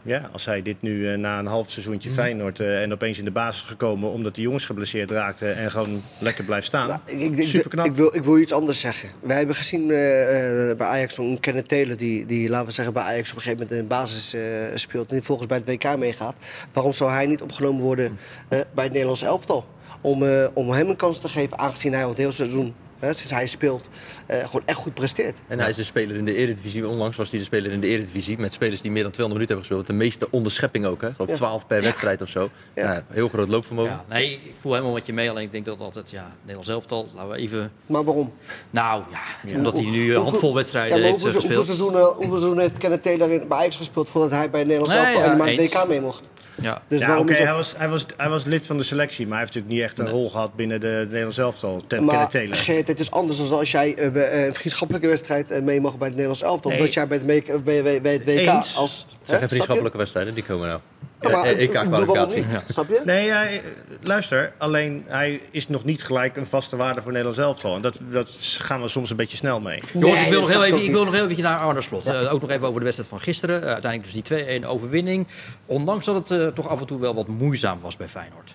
[0.02, 2.18] ja, als hij dit nu na een half seizoentje Mhm.
[2.18, 6.44] Feyenoord en opeens in de basis gekomen omdat de jongens geblesseerd raakten en gewoon lekker
[6.44, 6.86] blijft staan.
[6.86, 7.86] Nou, ik, ik, ik, Superknap.
[7.86, 9.08] ik wil, ik wil iets anders zeggen.
[9.20, 13.30] Wij hebben gezien bij Ajax een Kenneth Taylor die, die, laten we zeggen, bij Ajax
[13.30, 14.36] op een gegeven moment in de basis
[14.80, 15.08] speelt.
[15.08, 16.36] En die volgens bij het WK meegaat.
[16.72, 19.66] Waarom zou hij niet opgenomen worden eh, bij het Nederlands elftal?
[20.00, 23.14] Om, eh, om hem een kans te geven, aangezien hij al het hele seizoen, hè,
[23.14, 23.88] sinds hij speelt,
[24.26, 25.36] eh, gewoon echt goed presteert.
[25.48, 26.88] En hij is een speler in de Eredivisie.
[26.88, 28.38] Onlangs was hij de speler in de Eredivisie.
[28.38, 29.86] Met spelers die meer dan 200 minuten hebben gespeeld.
[29.98, 31.00] De meeste onderschepping ook.
[31.00, 31.08] Hè?
[31.08, 31.36] Ik geloof Ja.
[31.36, 32.50] 12 per wedstrijd of zo.
[32.74, 32.92] Ja.
[32.92, 33.92] Ja, heel groot loopvermogen.
[33.92, 35.30] Ja, nee, ik voel helemaal wat je mee.
[35.30, 37.72] Alleen ik denk dat altijd, ja, Nederlands elftal, laten we even...
[37.86, 38.32] Maar waarom?
[38.70, 39.02] Nou,
[39.46, 41.64] ja, omdat hij nu een Hoeveel- handvol wedstrijden heeft hoeveel, eh, hoeveel, gespeeld.
[41.64, 45.02] seizoenen, hoeveel seizoenen heeft Kenneth Taylor in, bij Ajax gespeeld voordat hij bij het Nederlands
[45.02, 45.72] Nee, elftal ja, en eens.
[45.74, 46.22] WK mee mocht?
[46.60, 46.82] Ja.
[46.88, 49.46] Dus ja, is hij, was, hij, was, hij was lid van de selectie, maar hij
[49.46, 51.82] heeft natuurlijk niet echt een rol gehad binnen de Nederlands elftal.
[51.86, 52.30] Ten Maar.
[52.32, 55.80] Geert, het is anders dan als jij eh, bij, eh, een vriendschappelijke wedstrijd eh, mee
[55.80, 56.70] mag bij het Nederlands elftal.
[56.70, 56.86] Of Nee.
[56.86, 58.76] dat jij bij het, me- bij, bij, bij het WK Eens.
[58.76, 59.06] als...
[59.22, 60.80] Zeg hè, geen vriendschappelijke wedstrijden, die komen nou.
[61.22, 61.28] Je?
[61.28, 62.42] Ja, maar, Eh, ik EK-kwalificatie.
[62.42, 62.50] niet?
[62.50, 62.62] Ja.
[62.68, 63.02] Snap je?
[63.04, 63.58] Nee, ja, eh,
[64.02, 64.52] luister.
[64.58, 67.74] Alleen hij is nog niet gelijk een vaste waarde voor Nederlands elftal.
[67.74, 68.28] En dat, dat
[68.58, 69.82] gaan we soms een beetje snel mee.
[69.92, 71.80] Jongens, Nee, ik wil, nog heel ik even, ik wil nog heel even naar Arne
[71.80, 72.06] Slot.
[72.06, 73.62] Eh, ook nog even over de wedstrijd van gisteren.
[73.62, 74.22] Uiteindelijk dus die
[74.62, 75.26] 2-1 overwinning.
[75.66, 78.54] Ondanks dat het eh, toch af en toe wel wat moeizaam was bij Feyenoord.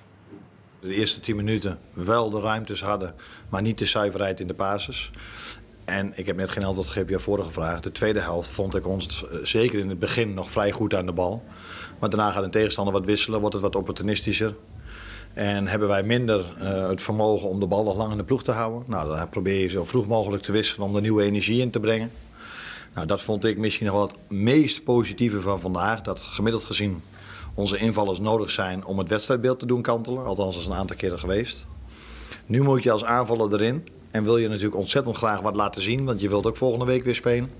[0.80, 3.16] De eerste 10 minuten wel de ruimtes hadden,
[3.50, 5.12] maar niet de zuiverheid in de basis.
[5.86, 7.80] En ik heb net geen antwoord gegeven op jouw vorige vraag.
[7.80, 11.12] De tweede helft vond ik ons zeker in het begin nog vrij goed aan de
[11.12, 11.44] bal.
[12.00, 14.56] Maar daarna gaat een tegenstander wat wisselen, wordt het wat opportunistischer.
[15.34, 18.44] En hebben wij minder eh, het vermogen om de bal nog lang in de ploeg
[18.44, 18.84] te houden.
[18.88, 21.80] Nou, dan probeer je zo vroeg mogelijk te wisselen om er nieuwe energie in te
[21.80, 22.12] brengen.
[22.94, 26.02] Nou, dat vond ik misschien nog wel het meest positieve van vandaag.
[26.02, 27.02] Dat gemiddeld gezien
[27.54, 30.26] onze invallers nodig zijn om het wedstrijdbeeld te doen kantelen.
[30.26, 31.66] Althans, dat is een aantal keren geweest.
[32.46, 33.88] Nu moet je als aanvaller erin.
[34.12, 36.06] En wil je natuurlijk ontzettend graag wat laten zien.
[36.06, 37.52] Want je wilt ook volgende week weer spelen.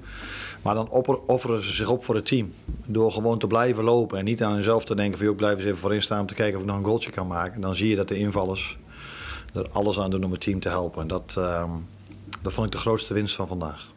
[0.66, 0.90] Maar dan
[1.26, 2.54] offeren ze zich op voor het team.
[2.86, 4.18] Door gewoon te blijven lopen.
[4.18, 5.28] En niet aan hunzelf te denken van...
[5.28, 7.28] ik blijf eens even voorin staan om te kijken of ik nog een goaltje kan
[7.28, 7.62] maken.
[7.62, 8.78] Dan zie je dat de invallers
[9.54, 11.02] er alles aan doen om het team te helpen.
[11.02, 11.70] En dat, ehm,
[12.42, 13.88] dat vond ik de grootste winst van vandaag.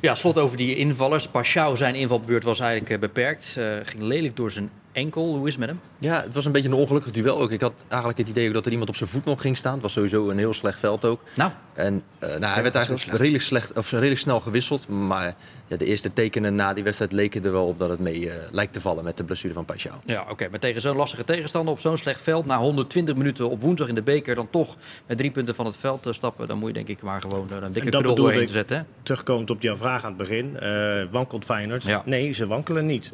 [0.00, 1.28] Ja, slot over die invallers.
[1.28, 3.54] Pashao, zijn invalbeurt was eigenlijk eh, beperkt.
[3.56, 5.36] Eh, ging lelijk door zijn enkel.
[5.36, 5.80] Hoe is het met hem?
[5.98, 7.50] Ja, het was een beetje een ongelukkig duel ook.
[7.50, 9.72] Ik had eigenlijk het idee ook dat er iemand op zijn voet nog ging staan.
[9.72, 11.20] Het was sowieso een heel slecht veld ook.
[11.36, 13.18] Nou, En eh, nou, hij werd eigenlijk slecht.
[13.18, 14.88] redelijk, slecht, of redelijk snel gewisseld.
[14.88, 15.34] Maar
[15.66, 18.36] ja, de eerste tekenen na die wedstrijd leken er wel op dat het mee eh,
[18.52, 19.92] lijkt te vallen met de blessure van Pashao.
[20.04, 20.48] ja, oké.
[20.50, 22.46] Maar tegen zo'n lastige tegenstander op zo'n slecht veld...
[22.46, 24.34] na 120 minuten op woensdag in de beker...
[24.34, 26.46] dan toch met drie punten van het veld eh, stappen...
[26.46, 28.86] dan moet je denk ik maar gewoon een dikke bedoelde doorheen te zetten.
[29.02, 30.56] Terugkomend op jouw vraag aan het begin.
[30.58, 31.82] eh, wankelt Feyenoord?
[31.82, 32.02] Ja.
[32.04, 33.12] Nee, ze wankelen niet.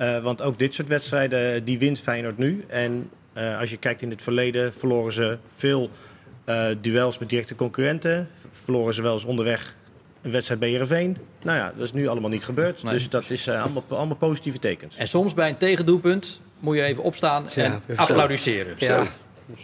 [0.00, 2.64] Eh, want ook dit soort wedstrijden, die wint Feyenoord nu.
[2.68, 5.90] En eh, als je kijkt in het verleden, verloren ze veel
[6.44, 8.28] eh, duels met directe concurrenten.
[8.64, 9.74] Verloren ze wel eens onderweg
[10.22, 11.16] een wedstrijd bij Heerenveen.
[11.42, 12.82] Nou ja, dat is nu allemaal niet gebeurd.
[12.82, 12.92] Nee.
[12.92, 14.96] Dus dat is eh, allemaal, allemaal positieve tekens.
[14.96, 18.02] En soms bij een tegendoelpunt moet je even opstaan Ja, en even zo.
[18.02, 18.74] applaudisseren.
[18.78, 19.02] Ja.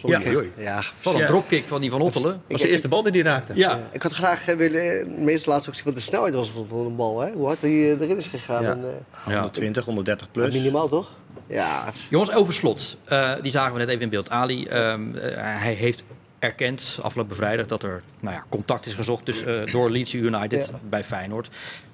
[0.05, 0.19] Ja.
[0.57, 1.25] ja, Wat een Ja.
[1.27, 2.31] dropkick van die Van Ottelen.
[2.31, 3.55] Dat was de eerste bal die hij raakte.
[3.55, 6.49] Ja, Ja, ik had graag eh, willen, meestal laatst ook zien wat de snelheid was
[6.49, 7.19] van, van een bal.
[7.19, 7.31] Hè?
[7.31, 8.63] Hoe hard hij eh, erin is gegaan.
[8.63, 8.69] Ja.
[8.71, 8.89] En, eh,
[9.27, 9.33] ja.
[9.33, 10.53] 120, 130 plus.
[10.53, 11.11] Minimaal toch?
[11.47, 12.97] Ja, Jongens, over slot.
[13.05, 14.29] Eh, die zagen we net even in beeld.
[14.29, 16.03] Ali, ehm, eh, hij heeft
[16.39, 20.67] erkend afgelopen vrijdag dat er nou ja, contact is gezocht dus, eh, door Leeds United
[20.67, 20.79] Ja.
[20.89, 21.49] bij Feyenoord.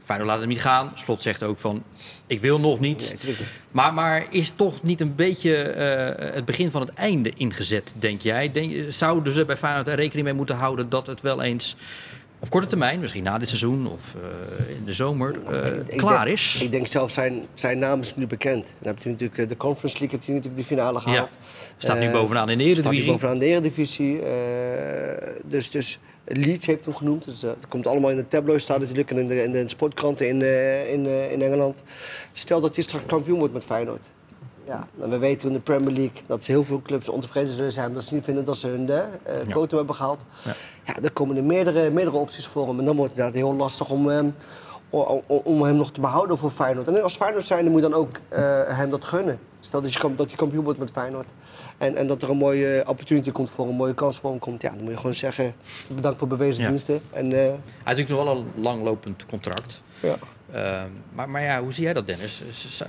[0.05, 0.91] Feyenoord laat hem niet gaan.
[0.95, 1.83] Slot zegt ook van,
[2.27, 3.15] ik wil nog niet.
[3.71, 8.21] Maar, maar is toch niet een beetje eh, het begin van het einde ingezet, denk
[8.21, 8.51] jij?
[8.51, 11.75] Denk, zouden ze bij Feyenoord er rekening mee moeten houden dat het wel eens
[12.39, 14.15] op korte termijn, misschien na dit seizoen of
[14.67, 16.57] eh, in de zomer, eh, Ik klaar denk- is?
[16.61, 18.65] Ik denk zelf, zijn, zijn naam is nu bekend.
[18.79, 21.29] Dan heb je natuurlijk de Conference League, heeft hij natuurlijk de finale ja, gehaald.
[21.77, 23.11] staat nu bovenaan in de Staat Eredivisie.
[23.11, 24.19] bovenaan de Eredivisie.
[24.21, 27.25] eh, dus, dus Leeds heeft hem genoemd.
[27.25, 29.67] Dus, eh, dat komt allemaal in de tabloids staan natuurlijk en in de, in de
[29.67, 31.75] sportkranten in, eh, in, eh, in Engeland.
[32.33, 34.01] Stel dat hij straks kampioen wordt met Feyenoord.
[34.67, 37.87] Ja, en we weten in de Premier League dat heel veel clubs ontevreden zullen zijn
[37.87, 39.09] omdat ze niet vinden dat ze hun Ja.
[39.49, 40.19] quotum hebben gehaald.
[40.43, 40.53] Ja.
[40.83, 40.93] Ja.
[41.01, 42.79] dan komen er meerdere, meerdere opties voor hem.
[42.79, 44.19] En dan wordt het inderdaad heel lastig om, eh,
[45.27, 46.87] om, hem nog te behouden voor Feyenoord.
[46.87, 48.19] En als Feyenoord zijn, dan moet je dan ook
[48.67, 49.39] hem dat gunnen.
[49.59, 51.27] Stel dat je, dat je kampioen wordt met Feyenoord.
[51.77, 54.61] En, en dat er een mooie opportunity komt voor een mooie kans voor hem komt.
[54.61, 55.53] Ja, dan moet je gewoon zeggen,
[55.87, 56.69] bedankt voor bewezen Ja.
[56.69, 57.01] diensten.
[57.11, 59.81] En, eh, Hij heeft natuurlijk nog wel een langlopend contract.
[59.99, 60.15] ja.
[60.51, 62.41] Ehm, maar, maar ja, hoe zie jij dat, Dennis?
[62.51, 62.81] Z- z-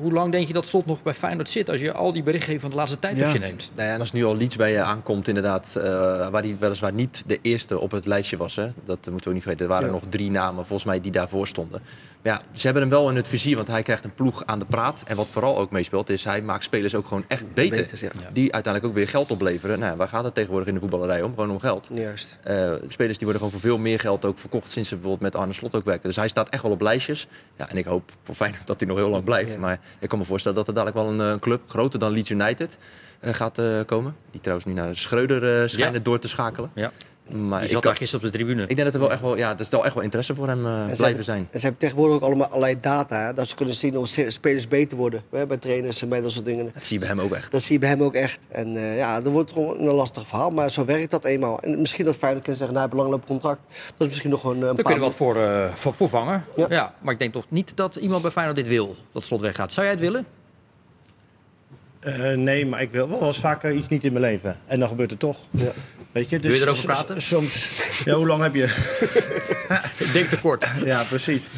[0.00, 2.60] Hoe lang denk je dat Slot nog bij Feyenoord zit als je al die berichtgeving
[2.60, 3.70] van de laatste tijd op je neemt?
[3.74, 5.82] Nou ja, en als nu al Leeds bij je aankomt, inderdaad, eh,
[6.28, 8.56] waar hij weliswaar niet de eerste op het lijstje was.
[8.56, 8.64] Hè?
[8.84, 9.66] Dat moeten we ook niet vergeten.
[9.66, 9.92] Er waren Ja.
[9.94, 11.80] nog drie namen, volgens mij, die daarvoor stonden.
[12.22, 14.58] Maar ja, ze hebben hem wel in het vizier, want hij krijgt een ploeg aan
[14.58, 15.02] de praat.
[15.06, 17.76] En wat vooral ook meespeelt, is hij maakt spelers ook gewoon echt beter.
[17.80, 18.10] Beter, ja.
[18.32, 19.78] Die uiteindelijk ook weer geld opleveren.
[19.78, 21.34] Nou, waar gaat het tegenwoordig in de voetballerij om?
[21.34, 21.88] Gewoon om geld.
[21.92, 22.38] Juist.
[22.42, 25.40] Eh, spelers die worden gewoon voor veel meer geld ook verkocht sinds ze bijvoorbeeld met
[25.40, 26.06] Arne Slot ook werken.
[26.08, 27.26] Dus hij staat echt wel op lijstjes.
[27.56, 29.52] Ja, en ik hoop voor Feyenoord dat hij nog heel lang blijft.
[29.52, 29.58] Ja.
[29.58, 32.30] Maar ik kan me voorstellen dat er dadelijk wel een eh, club groter dan Leeds
[32.30, 32.78] United
[33.20, 34.16] eh, gaat komen.
[34.30, 36.00] Die trouwens nu naar Schreuder schijnen Ja.
[36.02, 36.70] door te schakelen.
[36.74, 36.92] Ja.
[37.28, 38.62] Maar Je ik, zat daar gisteren op de tribune.
[38.62, 40.66] ik denk dat er wel echt wel, ja, er zal echt wel interesse voor hem
[40.66, 41.48] eh, blijven hebben- zijn.
[41.50, 43.26] En ze hebben tegenwoordig ook allemaal allerlei data.
[43.26, 45.22] Hè, dat ze kunnen zien of se- spelers beter worden.
[45.30, 46.70] Hè, bij trainers en bij dat soort dingen.
[46.74, 47.50] Dat zie je bij hem ook echt.
[47.52, 48.38] Dat zie je bij hem ook echt.
[48.48, 50.50] En eh, ja, dat wordt gewoon een lastig verhaal.
[50.50, 51.60] Maar zo werkt dat eenmaal.
[51.60, 53.60] En misschien dat Feyenoord kan zeggen, nou, hij heeft een contract.
[53.68, 54.84] Dat is misschien nog gewoon eh, een Daar paar...
[54.92, 56.44] kunnen we wat voor, eh, voor, voor vangen.
[56.56, 56.66] Ja.
[56.68, 56.94] Ja.
[57.00, 59.72] maar ik denk toch niet dat iemand bij Feyenoord dit wil, dat Slot weggaat.
[59.72, 60.26] Zou jij het willen?
[62.00, 64.56] Eh, nee, maar ik wil wel eens vaker iets niet in mijn leven.
[64.66, 65.36] En dan gebeurt het toch.
[65.50, 65.72] Ja.
[66.12, 66.38] Weet je?
[66.38, 67.22] Dus Wil je erover s- praten?
[67.22, 68.02] Soms.
[68.04, 68.64] Ja, hoe lang heb je?
[70.06, 70.66] Ik denk tekort.
[70.84, 71.48] Ja, precies.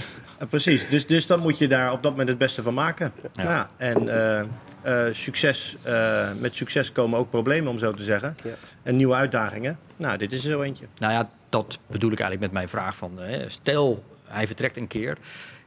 [0.49, 0.89] Precies.
[0.89, 3.13] Dus, dus dan moet je daar op dat moment het beste van maken.
[3.35, 3.43] Ja.
[3.43, 3.71] Ja.
[3.77, 4.41] en eh,
[4.83, 8.35] eh, succes, eh, met succes komen ook problemen, om zo te zeggen.
[8.45, 8.51] Ja.
[8.83, 9.79] En nieuwe uitdagingen.
[9.97, 10.85] Nou, dit is er zo eentje.
[10.99, 15.17] Nou ja, dat bedoel ik eigenlijk met mijn vraag van, stel hij vertrekt een keer.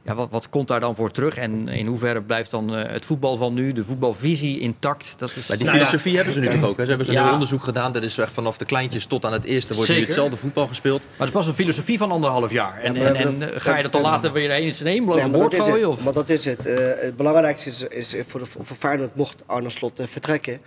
[0.04, 1.36] Ja, wat, wat komt daar dan voor terug?
[1.36, 5.14] En in hoeverre blijft dan eh, het voetbal van nu, de voetbalvisie intact?
[5.18, 5.84] Dat is Maar die Nou ja.
[5.84, 6.76] filosofie hebben ze nu toch ook.
[6.76, 6.82] Hè?
[6.82, 7.32] Ze hebben zo'n Ja.
[7.32, 7.92] onderzoek gedaan.
[7.92, 11.00] Dat is echt vanaf de kleintjes tot aan het eerste wordt nu hetzelfde voetbal gespeeld.
[11.02, 12.80] Maar het is pas een filosofie van anderhalf jaar.
[12.80, 15.50] En, en, eh, ga je dat dan later weer eens in blote Nee, maar woord
[15.52, 15.88] dat is gooien?
[15.90, 15.98] het.
[15.98, 16.04] Of?
[16.04, 16.66] Maar dat is het.
[16.66, 20.60] Eh, het belangrijkste is, is voor, de, voor Feyenoord, mocht Arne Slot vertrekken,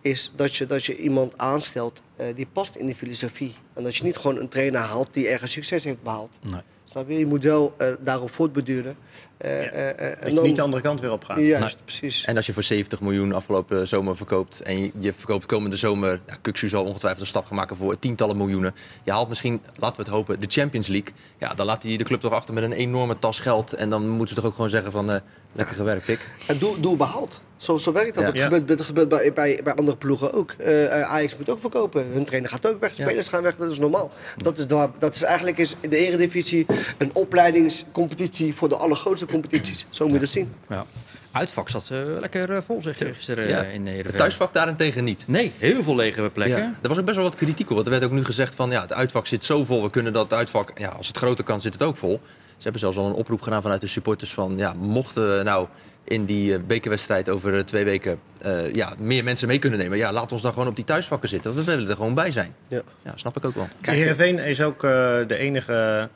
[0.00, 3.54] is dat je, dat je iemand aanstelt eh, die past in die filosofie.
[3.74, 6.30] En dat je niet gewoon een trainer haalt die ergens succes heeft behaald.
[6.40, 6.60] Nee.
[6.92, 7.18] Snap je?
[7.18, 8.96] Je moet wel eh, daarop voortbeduren.
[9.36, 11.38] Eh, eh, eh, en dan- niet de andere kant weer op gaat.
[11.38, 12.24] Juist, precies.
[12.24, 16.20] En als je voor 70 miljoen afgelopen zomer verkoopt en je, je verkoopt komende zomer,
[16.26, 18.74] ja, Kuksu zal ongetwijfeld een stap gaan maken voor tientallen miljoenen.
[19.04, 21.12] Je haalt misschien, laten we het hopen, de Champions League.
[21.38, 23.72] Ja, dan laat hij de club toch achter met een enorme tas geld.
[23.72, 25.20] En dan moeten ze toch ook gewoon zeggen van, eh,
[25.52, 26.20] lekker gewerkt, pik.
[26.46, 27.40] En doel, doel behaald.
[27.56, 28.22] Zo, zo werkt dat.
[28.22, 28.28] Ja.
[28.28, 28.42] Dat Ja.
[28.42, 30.50] gebeurt, dat gebeurt bij, bij, bij andere ploegen ook.
[30.58, 32.06] Eh, eh, Ajax moet ook verkopen.
[32.12, 32.96] Hun trainer gaat ook weg.
[32.96, 33.04] Ja.
[33.04, 33.56] Spelers gaan weg.
[33.56, 34.10] Dat is normaal.
[34.36, 34.66] Dat is,
[34.98, 36.66] dat is eigenlijk is in de eredivisie
[36.98, 39.86] een opleidingscompetitie voor de allergrootste competities.
[39.90, 40.52] Zo moet je het zien.
[40.68, 40.86] Ja.
[41.32, 43.62] Uitvak zat eh, lekker vol, zeg je gisteren Ja.
[43.64, 44.06] eh, in Heerenveen.
[44.06, 45.24] Het thuisvak daarentegen niet.
[45.26, 46.58] Nee, heel veel lege plekken.
[46.58, 46.74] Ja.
[46.82, 47.74] Er was ook best wel wat kritiek op.
[47.74, 49.82] Want er werd ook nu gezegd van ja, het uitvak zit zo vol.
[49.82, 52.20] We kunnen dat uitvak, ja, als het groter kan, zit het ook vol.
[52.62, 55.68] Ze hebben zelfs al een oproep gedaan vanuit de supporters van ja, mochten we nou
[56.04, 59.98] in die eh, bekerwedstrijd over eh, twee weken eh, ja, meer mensen mee kunnen nemen.
[59.98, 61.54] Ja, laat ons dan gewoon op die thuisvakken zitten.
[61.54, 62.54] Want we willen er gewoon bij zijn.
[62.68, 62.82] Ja.
[63.02, 63.68] Ja, snap ik ook wel.
[63.80, 64.90] Heerenveen is ook eh,
[65.26, 66.08] de enige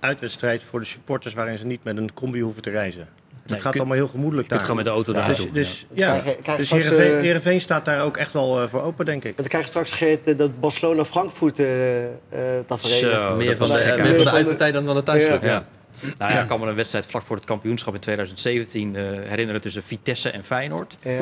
[0.00, 3.08] uitwedstrijd voor de supporters waarin ze niet met een combi hoeven te reizen.
[3.46, 4.76] Het Nee, gaat kun- allemaal heel gemoedelijk Je kunt daar.
[4.76, 6.22] gewoon met de auto Ja, daar dus, dus, ja.
[6.56, 9.30] Dus Heerenveen, eh, Heerenveen staat daar ook echt wel eh, voor open, denk ik.
[9.30, 12.10] En dan krijg je straks gegeten dat Barcelona-Frankfurt eh eh
[12.66, 13.36] tafereel.
[13.36, 15.02] Meer dat van de, eh, meer van de Meer van de- uitpartij dan van de
[15.02, 15.42] thuisclub.
[15.42, 15.48] Ja.
[15.48, 15.64] Ja.
[16.18, 19.60] Nou ja, ik kan me een wedstrijd vlak voor het kampioenschap in 2017 eh, herinneren
[19.60, 20.96] tussen Vitesse en Feyenoord.
[21.02, 21.20] Ja.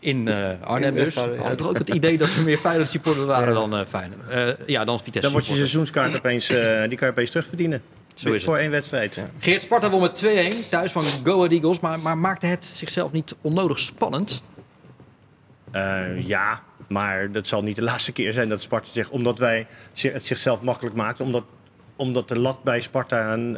[0.00, 1.14] In eh, Arnhem dus.
[1.14, 1.28] Ja.
[1.38, 4.20] had toch ook het idee dat er meer Feyenoord supporters waren dan eh Feyenoord.
[4.30, 7.82] Eh, ja, dan Vitesse Dan wordt je seizoenskaart opeens, eh, die kan je opeens terugverdienen.
[8.14, 8.62] Zo is voor het.
[8.62, 9.14] één wedstrijd.
[9.14, 9.30] Ja.
[9.38, 11.80] Geert Sparta won met 2-1 thuis van Go Ahead Eagles.
[11.80, 14.42] Maar, maar maakte het zichzelf niet onnodig spannend?
[15.70, 19.66] Eh, ja, Maar dat zal niet de laatste keer zijn dat Sparta zich, omdat wij
[19.94, 21.44] het zichzelf makkelijk maakt, omdat,
[21.96, 23.56] omdat de lat bij Sparta, en,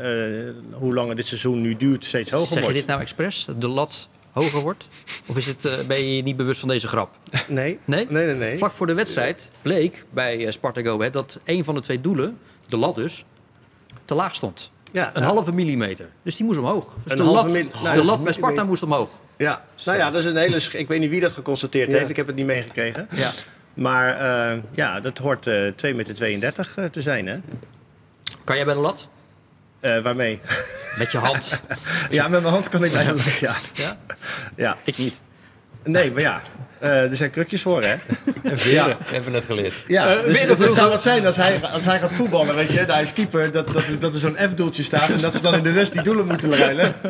[0.73, 2.77] eh, hoe langer dit seizoen nu duurt, steeds hoger Zeg je wordt.
[2.77, 3.47] dit nou expres?
[3.59, 4.89] De lat hoger wordt?
[5.27, 7.17] Of is het, eh, ben je je niet bewust van deze grap?
[7.49, 7.79] Nee?
[7.85, 8.07] Nee?
[8.09, 8.59] Nee, nee, nee.
[8.59, 12.01] Vlak voor de wedstrijd bleek bij eh, Sparta Go Ahead dat een van de twee
[12.01, 12.39] doelen,
[12.69, 13.25] de lat dus,
[14.05, 14.71] te laag stond.
[14.93, 16.09] Ja, Een nou, halve millimeter.
[16.23, 16.95] Dus die moest omhoog.
[17.03, 18.65] Dus Een de halve lat, mil- nou de ja, lat bij Sparta millimeter.
[18.67, 19.11] moest omhoog.
[19.37, 20.61] Ja, nou ja, dat is een hele.
[20.61, 21.97] sch- Ik weet niet wie dat geconstateerd Ja.
[21.97, 22.11] heeft.
[22.11, 23.09] Ik heb het niet meegekregen.
[23.11, 23.31] Ja.
[23.75, 24.17] Maar
[24.53, 27.39] eh, ja, dat hoort eh 2 meter 32 eh, te zijn, hè?
[28.45, 29.09] Kan jij bij de lat?
[29.81, 30.41] Eh, waarmee?
[30.99, 31.61] Met je hand.
[32.11, 33.55] ja, met mijn hand kan ik bijna lucht, ja.
[33.73, 33.97] ja?
[34.57, 34.77] ja.
[34.85, 35.21] Ik niet.
[35.87, 36.41] Nee, maar ja,
[36.79, 37.95] eh, er zijn krukjes voor, hè?
[38.65, 38.97] Ja.
[39.05, 39.75] Hebben we net geleerd.
[39.87, 42.79] Ja, dus dat een zou wat zijn als hij, als hij gaat voetballen, weet je.
[42.79, 45.63] Hij is keeper, dat, dat, dat er zo'n F-doeltje staat en dat ze dan in
[45.63, 46.95] de rust die doelen moeten ruilen.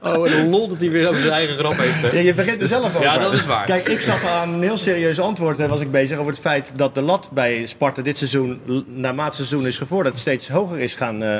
[0.00, 2.02] Oh, en een lol dat hij weer over zijn eigen grap heeft.
[2.02, 2.18] hè?
[2.18, 3.02] Ja, je begint er zelf over.
[3.02, 3.66] Ja, dat is waar.
[3.66, 6.72] Kijk, ik zat aan een heel serieus antwoord eh, was ik bezig over het feit
[6.76, 10.94] dat de lat bij Sparta dit seizoen, naarmate het seizoen is gevorderd, steeds hoger is
[10.94, 11.38] gaan, eh,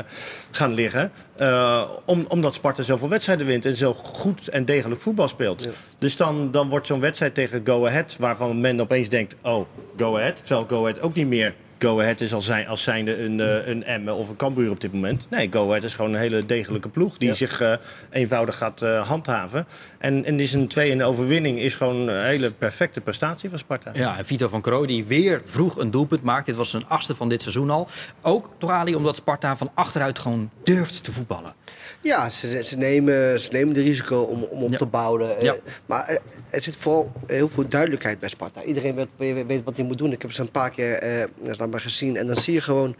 [0.51, 1.11] gaan liggen.
[1.35, 5.67] Eh, om, omdat Sparta zoveel wedstrijden wint en zo goed en degelijk voetbal speelt.
[5.97, 10.17] Dus dan, dan wordt zo'n wedstrijd tegen Go Ahead, waarvan men opeens denkt, oh, Go
[10.17, 10.45] Ahead.
[10.45, 13.67] Terwijl Go Ahead ook niet meer Go Ahead is als, zijn, als zijnde een, eh,
[13.67, 15.27] een Emmen of een Cambuur op dit moment.
[15.29, 17.73] Nee, Go Ahead is gewoon een hele degelijke ploeg die zich eh,
[18.09, 19.65] eenvoudig gaat eh, handhaven.
[19.97, 23.91] En, en is een 2-1 overwinning is gewoon een hele perfecte prestatie van Sparta.
[23.93, 26.45] Ja, en Vito van Krooij die weer vroeg een doelpunt maakt.
[26.45, 27.87] Dit was zijn achtste van dit seizoen al.
[28.21, 31.53] Ook toch Ali, omdat Sparta van achteruit gewoon durft te voetballen.
[32.01, 34.77] Ja, ze, ze, nemen, ze nemen de risico om, om op Ja.
[34.77, 35.37] te bouwen.
[35.37, 35.55] Eh, Ja.
[35.85, 36.15] Maar eh,
[36.49, 38.63] er zit vooral heel veel duidelijkheid bij Sparta.
[38.63, 40.11] Iedereen weet, weet, weet wat hij moet doen.
[40.11, 41.23] Ik heb ze een paar keer eh,
[41.57, 42.15] laat maar gezien.
[42.17, 42.95] En dan zie je gewoon,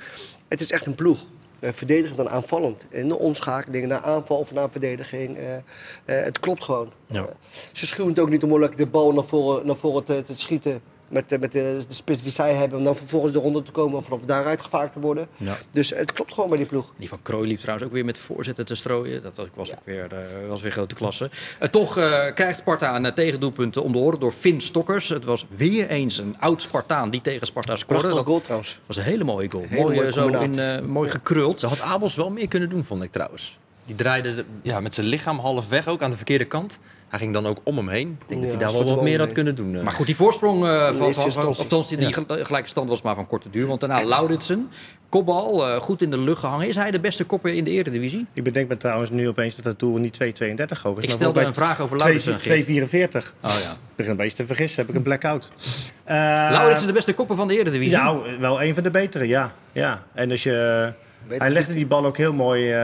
[0.50, 1.20] het is echt een ploeg.
[1.60, 2.86] Eh, verdedigend en aanvallend.
[2.90, 5.38] In de omschakeling naar aanval of naar verdediging.
[5.38, 5.64] eh, eh,
[6.06, 6.92] het klopt gewoon.
[7.08, 7.30] Ja.
[7.72, 10.82] Ze schuwen het ook niet om de bal naar voren, naar voren te, te schieten.
[11.10, 12.78] Met, de- met de, de spits die zij hebben.
[12.78, 13.98] Om dan vervolgens eronder te komen.
[13.98, 15.28] Of vanaf daaruit gevaakt te worden.
[15.38, 15.58] Ja.
[15.72, 16.94] Dus het klopt gewoon bij die ploeg.
[16.98, 19.24] Die van Krooi liep trouwens ook weer met voorzetten te strooien.
[19.24, 21.30] Dat was- was, ook weer, eh, was weer grote klasse.
[21.60, 25.10] Eh, toch eh, krijgt Sparta een eh, tegendoelpunt om de oren door Finn Stokkers.
[25.10, 28.08] Het was weer eens een oud Spartaan die tegen Sparta scoorde.
[28.10, 28.80] Dat goal trouwens.
[28.86, 29.64] was een hele mooie goal.
[29.68, 31.60] Hele mooi, mooie eh, zo in, eh, mooi gekruld.
[31.60, 33.58] Ze had Abels wel meer kunnen doen, vond ik trouwens.
[33.86, 36.80] Die draaide ja, met zijn lichaam half weg ook aan de verkeerde kant.
[37.10, 38.10] Hij ging dan ook om hem heen.
[38.22, 39.76] Ik denk Ja, dat hij daar wel wat meer had kunnen doen.
[39.76, 39.82] eh.
[39.82, 43.28] Maar goed, die voorsprong eh, van, van, althans, die gel- gelijke stand was maar van
[43.28, 43.68] korte duur.
[43.68, 44.70] Want daarna Lauritsen,
[45.10, 46.68] kopbal, eh, goed in de lucht gehangen.
[46.68, 48.26] Is hij de beste kopper in de Eredivisie?
[48.34, 51.04] Ik bedenk me trouwens nu opeens dat het doel niet 2,32 hoog is.
[51.04, 52.40] Ik maar stelde een vraag over Lauritsen.
[52.40, 53.34] 2,44.
[53.44, 53.72] Oh ja.
[53.72, 55.52] Ik begin een beetje te vergissen, heb ik een blackout.
[55.58, 56.14] Uh,
[56.58, 57.98] Lauritsen de beste kopper van de Eredivisie?
[57.98, 59.54] Nou, wel een van de betere, ja.
[59.72, 60.04] ja.
[60.14, 60.92] En als je...
[61.28, 62.80] Hij legde die bal ook heel mooi eh,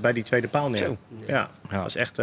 [0.00, 0.78] bij die tweede paal neer.
[0.78, 0.96] Zo.
[1.26, 1.48] Ja, Ja.
[1.70, 2.18] dat was echt...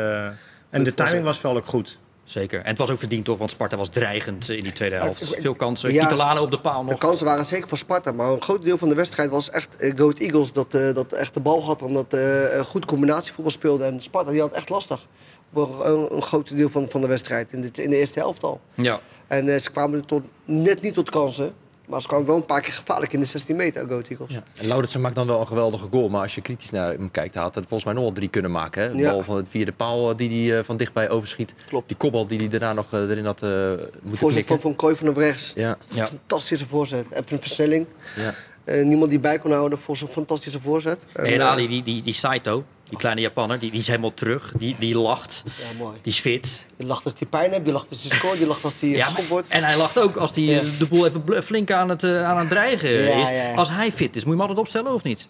[0.74, 1.98] en de timing was vooral ook goed.
[2.24, 2.60] Zeker.
[2.60, 5.36] En het was ook verdiend toch, want Sparta was dreigend in die tweede helft.
[5.40, 5.94] Veel kansen.
[5.94, 7.00] Ja, op de paal De nog.
[7.00, 9.94] kansen waren zeker voor Sparta, maar een groot deel van de wedstrijd was echt eh,
[9.98, 13.52] Goat Eagles dat, eh, dat echt de bal had en dat eh, een goed combinatievoetbal
[13.52, 13.84] speelde.
[13.84, 15.08] En Sparta die had echt lastig
[15.54, 18.44] voor een, een groot deel van, van de wedstrijd, in de, in de eerste helft
[18.44, 18.62] al.
[18.74, 19.00] Ja.
[19.28, 21.54] En eh, ze kwamen tot, net niet tot kansen,
[21.88, 24.34] maar ze kwamen wel een paar keer gevaarlijk in de 16 meter, Goat Eagles.
[24.34, 24.44] Ja.
[24.56, 26.10] En Lauritsen maakt dan wel een geweldige goal.
[26.10, 28.52] Maar als je kritisch naar hem kijkt, had het volgens mij nog wel drie kunnen
[28.52, 28.82] maken.
[28.84, 28.92] Hè?
[28.92, 29.12] De Ja.
[29.12, 31.54] bal van het vierde paal eh, die hij eh, van dichtbij overschiet.
[31.68, 31.88] Klopt.
[31.88, 34.60] Die kopbal die hij daarna nog eh, erin had eh moeten Voorzet van, knikken.
[34.60, 35.54] van Kooi van op rechts.
[35.56, 35.78] Ja.
[35.88, 36.08] Ja.
[36.08, 37.06] Fantastische voorzet.
[37.12, 37.86] Even een versnelling.
[38.16, 38.34] Ja.
[38.84, 41.06] Niemand die bij kon houden voor zo'n fantastische voorzet.
[41.14, 44.54] En, En Ali, die, die, die Saito, die kleine Japanner, die, die is helemaal terug.
[44.58, 45.44] Die, die lacht.
[45.46, 45.98] ja, mooi.
[46.02, 46.66] Die is fit.
[46.78, 48.90] Je lacht als hij pijn hebt, je lacht als hij scoort, je lacht als hij
[48.90, 49.48] Ja, geschopt wordt.
[49.48, 50.60] en hij lacht ook als hij Ja.
[50.60, 53.28] eh, de boel even flink aan het, eh, aan het dreigen Ja, is.
[53.28, 53.54] ja, ja.
[53.56, 55.28] Als hij fit is, moet je hem altijd opstellen of niet?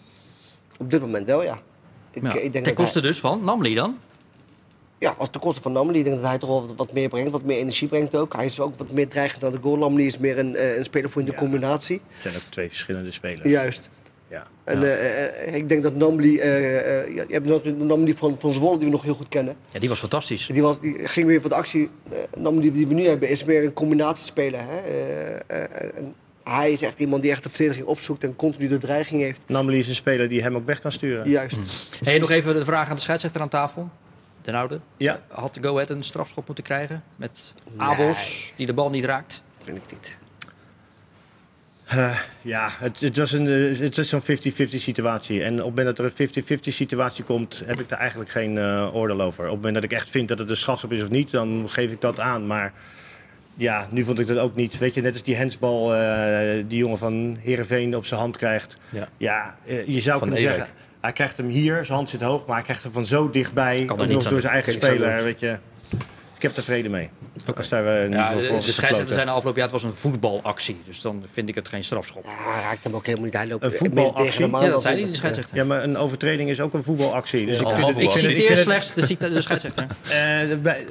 [0.78, 1.60] Op dit moment wel, ja.
[2.12, 2.28] Ik, Ja.
[2.28, 3.98] ik denk Ten dat koste hij, dus van Namli dan?
[4.98, 7.30] ja, als de kosten van Namely, ik denk dat hij toch wel wat, meer brengt,
[7.30, 8.34] wat meer energie brengt ook.
[8.34, 9.76] Hij is ook wat meer dreigend dan de goal.
[9.76, 11.38] Namely is meer een, eh, een speler voor in de Ja.
[11.38, 12.00] combinatie.
[12.08, 13.48] Het zijn ook twee verschillende spelers.
[13.48, 13.88] Juist.
[14.34, 14.42] Ja.
[14.64, 18.36] En eh, eh, ik denk dat Namely, eh, eh, je hebt nog de Namely van,
[18.38, 19.56] van Zwolle die we nog heel goed kennen.
[19.72, 20.46] Ja, die was fantastisch.
[20.46, 21.90] Die, was, die ging weer voor de actie.
[22.12, 24.60] Uh, Namely die we nu hebben is meer een combinatiespeler.
[24.60, 24.78] Hè?
[24.78, 28.78] Eh, eh, en hij is echt iemand die echt de verdediging opzoekt en continu de
[28.78, 29.40] dreiging heeft.
[29.46, 31.30] Namely is een speler die hem ook weg kan sturen.
[31.30, 31.58] Juist.
[32.04, 33.90] Hey, nog even de vraag aan de scheidsrechter aan tafel.
[34.42, 34.80] Den Oude.
[34.96, 35.20] Ja.
[35.28, 37.02] Had de Go Ahead een strafschop moeten krijgen?
[37.16, 39.42] Met Abels, die de bal niet raakt?
[39.62, 40.16] Vind ik niet.
[42.42, 44.24] Ja, het, het, was een, eh, het is zo'n 50-50
[44.68, 45.42] situatie.
[45.42, 48.58] En op het moment dat er een 50-50 situatie komt, heb ik daar eigenlijk geen
[48.58, 49.44] eh, oordeel over.
[49.44, 51.66] Op het moment dat ik echt vind dat het een strafschop is of niet, dan
[51.68, 52.46] geef ik dat aan.
[52.46, 52.72] Maar
[53.54, 54.78] ja, nu vond ik dat ook niet.
[54.78, 58.76] Weet je, net als die hensbal eh, die jongen van Heerenveen op zijn hand krijgt.
[58.90, 59.08] Ja.
[59.16, 62.54] Ja, je zou Van kunnen zeggen, hij krijgt hem hier, zijn hand zit hoog, maar
[62.54, 63.84] hij krijgt hem van zo dichtbij.
[63.84, 65.58] Nog door zijn eigen speler, weet je.
[66.36, 67.10] Ik heb er vrede mee.
[67.56, 69.12] Als daar uh, niet Ja, voor de, de scheidsrechter gefloten.
[69.14, 70.80] zei na afloop, ja, het was een voetbalactie.
[70.86, 72.24] Dus dan vind ik het geen strafschop.
[72.24, 73.34] Ja, hij raakt hem ook helemaal niet.
[73.34, 74.24] Hij loopt Een midden voetbalactie?
[74.24, 74.82] tegen de man Ja, dat op.
[74.82, 75.56] zei hij, de scheidsrechter.
[75.56, 77.46] Ja, maar een overtreding is ook een voetbalactie.
[77.46, 79.86] Dus ik vind het, ik vind het, ik vind slechts de, ziekte- de scheidsrechter.
[80.02, 80.86] eh, bij-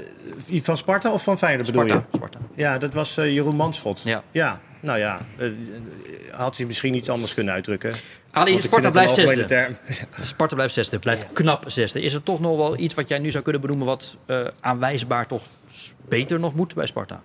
[0.47, 2.05] van Sparta of van Feyenoord bedoel Sparta.
[2.11, 2.17] je?
[2.17, 2.39] Sparta.
[2.55, 4.01] Ja, dat was eh, Jeroen Manschot.
[4.05, 4.23] Ja.
[4.31, 5.47] ja, nou ja, eh,
[6.31, 7.93] had hij misschien iets anders kunnen uitdrukken.
[8.45, 9.45] Ik Sparta blijft zesde.
[9.45, 9.77] term.
[10.21, 10.99] Sparta blijft zesde.
[10.99, 12.01] Blijft knap zesde.
[12.01, 15.27] Is er toch nog wel iets wat jij nu zou kunnen benoemen wat eh, aanwijsbaar
[15.27, 15.43] toch
[16.07, 17.21] beter nog moet bij Sparta?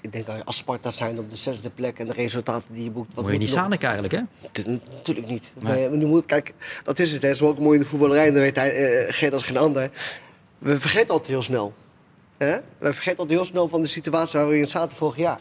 [0.00, 3.14] Ik denk als Sparta zijn op de zesde plek en de resultaten die je boekt.
[3.14, 4.20] Wat Moet je niet nog- zanik eigenlijk, hè?
[4.90, 5.44] Natuurlijk niet.
[5.58, 5.88] Nee.
[5.88, 6.06] Nee.
[6.06, 6.52] moet, kijk,
[6.84, 7.22] dat is het.
[7.22, 7.26] hè.
[7.26, 8.26] Dat is wel ook mooi in de voetballerij.
[8.26, 8.70] en Dat weet hij,
[9.04, 9.90] eh, Geert als geen ander.
[10.58, 11.74] We vergeten altijd heel snel.
[12.38, 12.56] Hè?
[12.78, 15.38] We vergeten altijd heel snel van de situatie waar we in zaten vorig jaar.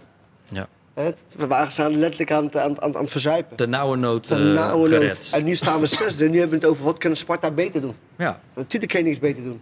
[0.50, 0.68] Ja.
[0.94, 3.58] We waren staan letterlijk aan het, aan, aan, aan het verzuipen.
[3.58, 5.30] De nauwe nood eh, nood.
[5.32, 6.30] En nu staan we zesde.
[6.30, 7.96] Nu hebben we het over wat kunnen Sparta beter doen.
[8.18, 8.42] Ja.
[8.54, 9.62] Natuurlijk kan je niks beter doen.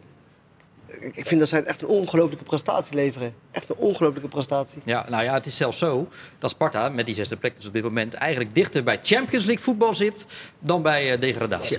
[1.12, 3.34] Ik vind dat zij echt een ongelooflijke prestatie leveren.
[3.52, 4.82] Echt een ongelooflijke prestatie.
[4.86, 7.74] ja, nou ja, het is zelfs zo dat Sparta met die zesde plek dus op
[7.74, 10.26] dit moment eigenlijk dichter bij Champions League voetbal zit
[10.60, 11.78] dan bij eh, degradatie.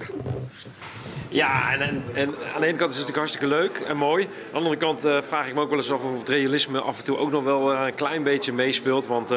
[1.28, 4.24] Ja, en, en, en aan de ene kant is het natuurlijk hartstikke leuk en mooi.
[4.24, 6.80] Aan de andere kant eh, vraag ik me ook wel eens af of het realisme
[6.80, 9.06] af en toe ook nog wel eh, een klein beetje meespeelt.
[9.06, 9.32] Want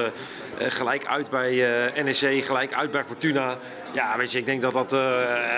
[0.58, 3.58] gelijk uit bij eh, NEC, gelijk uit bij Fortuna.
[3.94, 5.00] Ja, weet je, ik denk dat dat eh,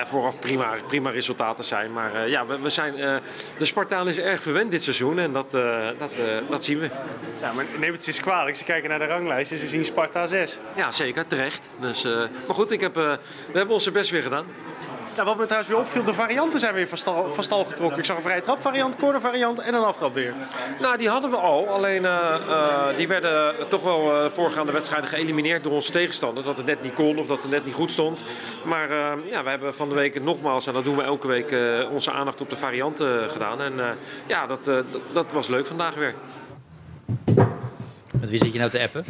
[0.05, 1.93] vooraf prima, prima resultaten zijn.
[1.93, 3.15] Maar eh, ja, we, we zijn, eh,
[3.57, 6.89] de Spartaan is erg verwend dit seizoen en dat, eh, dat, eh, dat zien we.
[7.41, 8.55] Ja, maar neem het eens kwalijk.
[8.55, 10.59] Ze kijken naar de ranglijst en ze zien Sparta 6.
[10.75, 11.69] Ja, zeker, terecht.
[11.79, 12.11] Dus, eh,
[12.45, 13.19] maar goed, ik heb, we
[13.53, 14.45] hebben onze best weer gedaan.
[15.15, 17.97] Nou, wat me trouwens weer opviel, de varianten zijn weer van stal, van stal getrokken.
[17.97, 20.33] Ik zag een vrije trap variant, corner variant en een aftrap weer.
[20.79, 21.67] Nou, die hadden we al.
[21.67, 26.43] Alleen eh, eh, die werden toch wel eh voorgaande wedstrijden geëlimineerd door onze tegenstander.
[26.43, 28.23] Dat het net niet kon of dat het net niet goed stond.
[28.63, 31.51] Maar eh, ja, we hebben van de week nogmaals, en dat doen we elke week,
[31.51, 31.59] eh,
[31.91, 33.61] onze aandacht op de varianten gedaan.
[33.61, 33.85] En eh,
[34.25, 36.15] ja, dat, eh, dat, dat was leuk vandaag weer.
[38.19, 39.05] Met wie zit je nou te appen?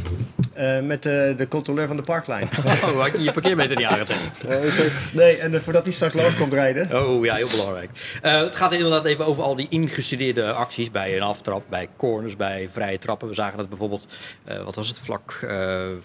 [0.54, 2.50] Eh, met eh, de controleur van de parklijn.
[2.66, 4.32] Oh, had je je parkeermeter niet aangezet?
[5.14, 7.04] nee, en eh, voordat hij straks langs komt rijden.
[7.06, 7.90] Oh ja, heel belangrijk.
[8.22, 12.36] Eh, het gaat inderdaad even over al die ingestudeerde acties bij een aftrap, bij corners,
[12.36, 13.28] bij vrije trappen.
[13.28, 14.08] We zagen dat bijvoorbeeld,
[14.44, 15.98] eh, wat was het, vlak eh, eh,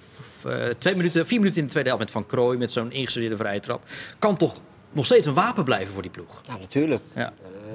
[0.79, 3.61] twee minuten, vier minuten in de tweede helft met Van Krooi met zo'n ingestudeerde vrije
[3.61, 3.83] trap.
[4.19, 4.55] Kan toch
[4.93, 6.41] nog steeds een wapen blijven voor die ploeg?
[6.47, 7.03] Ja, natuurlijk.
[7.15, 7.33] Ja.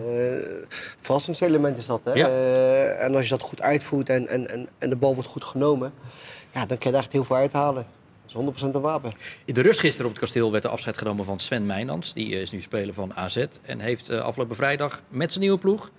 [0.08, 0.67] Eh,
[0.99, 2.01] verrassingselement is dat.
[2.04, 2.13] Hè?
[2.13, 2.28] Ja.
[2.28, 5.43] Eh, en als je dat goed uitvoert en, en, en, en de bal wordt goed
[5.43, 5.93] genomen,
[6.54, 7.86] ja, dan kan je daar echt heel veel uithalen.
[8.25, 9.13] Dat is 100% een wapen.
[9.45, 12.13] In de rust gisteren op het kasteel werd er afscheid genomen van Sven Meijnans.
[12.13, 15.91] Die eh, is nu speler van AZ en heeft afgelopen vrijdag met zijn nieuwe ploeg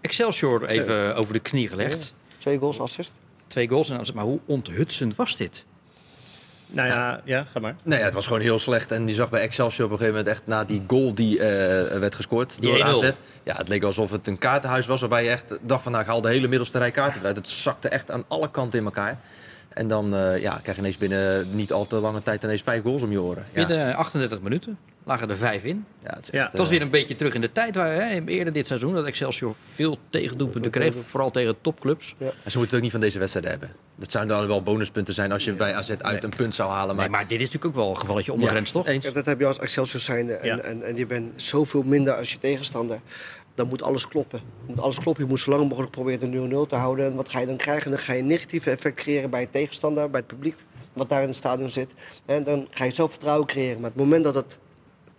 [0.00, 2.14] Excelsior even over de knie gelegd.
[2.38, 3.12] Twee goals, assist.
[3.46, 3.90] Twee goals.
[3.90, 5.64] En, maar hoe onthutsend was dit?
[6.70, 7.74] Nou ja, ja, ga maar.
[7.82, 8.92] Nee, het was gewoon heel slecht.
[8.92, 11.98] En je zag bij Excelsior op een gegeven moment echt na die goal die eh,
[11.98, 12.82] werd gescoord Die door 1-0.
[12.82, 13.10] AZ.
[13.42, 16.10] Ja, het leek alsof het een kaartenhuis was waarbij je echt dacht van nou, ik
[16.10, 17.36] haal de hele middelste rij kaarten eruit.
[17.36, 19.18] Het zakte echt aan alle kanten in elkaar.
[19.68, 22.82] En dan eh, ja, krijg je ineens binnen niet al te lange tijd ineens vijf
[22.82, 23.44] goals om je oren.
[23.52, 24.78] Ja, Binnen 38 minuten
[25.10, 25.84] lagen er vijf in.
[26.04, 26.44] ja, het is Ja.
[26.44, 28.94] Het was eh, weer een beetje terug in de tijd waar hè, eerder dit seizoen
[28.94, 32.14] dat Excelsior veel tegendoelpunten kreeg, vooral tegen topclubs.
[32.18, 33.70] en ze moeten het ook niet van deze wedstrijd hebben.
[33.96, 36.94] Dat zouden dan wel bonuspunten zijn als je bij AZ uit een punt zou halen.
[36.96, 38.86] Maar, Nee, maar dit is natuurlijk ook wel een gevalletje onder Ja, grens, toch?
[38.86, 39.04] eens.
[39.04, 40.32] Ja, dat heb je als Excelsior zijnde.
[40.34, 40.58] En, Ja.
[40.62, 43.00] en, en je bent zoveel minder als je tegenstander.
[43.54, 44.40] Dan moet alles kloppen.
[44.66, 45.22] moet alles kloppen.
[45.24, 47.06] Je moet zo lang mogelijk proberen de 0-0 te houden.
[47.06, 47.90] En wat ga je dan krijgen?
[47.90, 50.54] Dan ga je een negatief effect creëren bij je tegenstander, bij het publiek
[50.92, 51.90] wat daar in het stadion zit.
[52.26, 53.80] En dan ga je zelfvertrouwen creëren.
[53.80, 54.58] Maar het moment dat het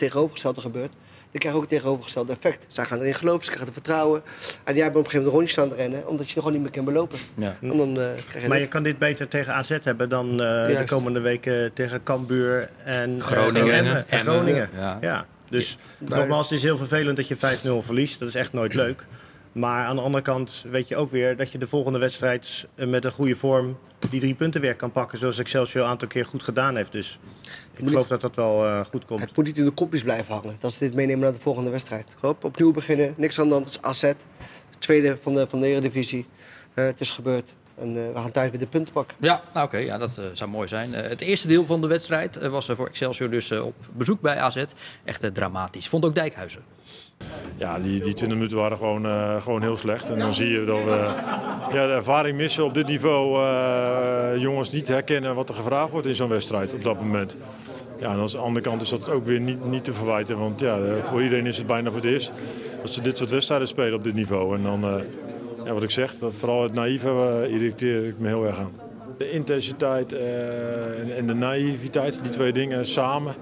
[0.06, 0.92] tegenovergestelde gebeurt,
[1.32, 2.66] dan krijg je ook het tegenovergestelde effect.
[2.68, 4.22] Zij gaan erin geloven, ze krijgen er vertrouwen.
[4.64, 6.54] En jij bent op een gegeven moment rondjes aan het rennen, omdat je er gewoon
[6.54, 7.20] niet meer kan belopen.
[7.36, 7.56] Ja.
[7.62, 8.66] En dan eh, krijg je Maar dit.
[8.66, 13.18] je kan dit beter tegen AZ hebben dan eh, de komende weken tegen Cambuur en
[13.18, 13.74] eh, Groningen.
[13.74, 14.34] Emmen en Emmen.
[14.34, 14.70] Groningen.
[14.76, 14.98] Ja.
[15.02, 15.26] Ja.
[15.50, 17.40] Dus nogmaals, het is heel vervelend dat je 5-0
[17.86, 18.20] verliest.
[18.20, 19.06] Dat is echt nooit leuk.
[19.52, 22.88] Maar aan de andere kant weet je ook weer dat je de volgende wedstrijd eh,
[22.88, 23.78] met een goede vorm
[24.10, 25.18] die drie punten weer kan pakken.
[25.18, 26.92] Zoals Excelsior een aantal keer goed gedaan heeft.
[26.92, 27.20] Dus
[27.76, 29.20] ik geloof dat dat wel eh, goed komt.
[29.20, 30.56] Het moet niet in de kopjes blijven hangen.
[30.60, 32.16] Dat ze dit meenemen naar de volgende wedstrijd.
[32.20, 33.66] Hop, opnieuw beginnen, niks aan de hand.
[33.66, 34.14] Het is AZ,
[34.78, 36.26] tweede van de, van de Eredivisie.
[36.74, 37.54] Eh, het is gebeurd.
[37.82, 39.18] En eh, we gaan thuis weer de punten pakken.
[39.20, 40.94] Ja, nou oké, ja, dat zou mooi zijn.
[40.94, 44.38] Eh, het eerste deel van de wedstrijd eh, was voor Excelsior dus op bezoek bij
[44.38, 44.64] AZ.
[45.04, 45.88] Echt dramatisch.
[45.88, 46.62] Vond ook Dijkhuizen.
[47.62, 50.10] Ja, die, die 20 minuten waren gewoon, eh, gewoon heel slecht.
[50.10, 51.13] En dan zie je dat we
[51.73, 53.43] ja, de ervaring missen op dit niveau.
[53.43, 57.36] eh, jongens niet herkennen wat er gevraagd wordt in zo'n wedstrijd op dat moment.
[57.99, 60.38] Ja, en aan de andere kant is dat ook weer niet, niet te verwijten.
[60.38, 62.31] Want ja, eh, voor iedereen is het bijna voor het eerst
[62.81, 64.55] dat ze dit soort wedstrijden spelen op dit niveau.
[64.55, 65.03] En dan,
[65.65, 68.71] ja, wat ik zeg, dat vooral het naïeve irriteer ik me heel erg aan.
[69.17, 70.13] De intensiteit
[71.17, 73.34] en, de naïviteit, die twee dingen samen.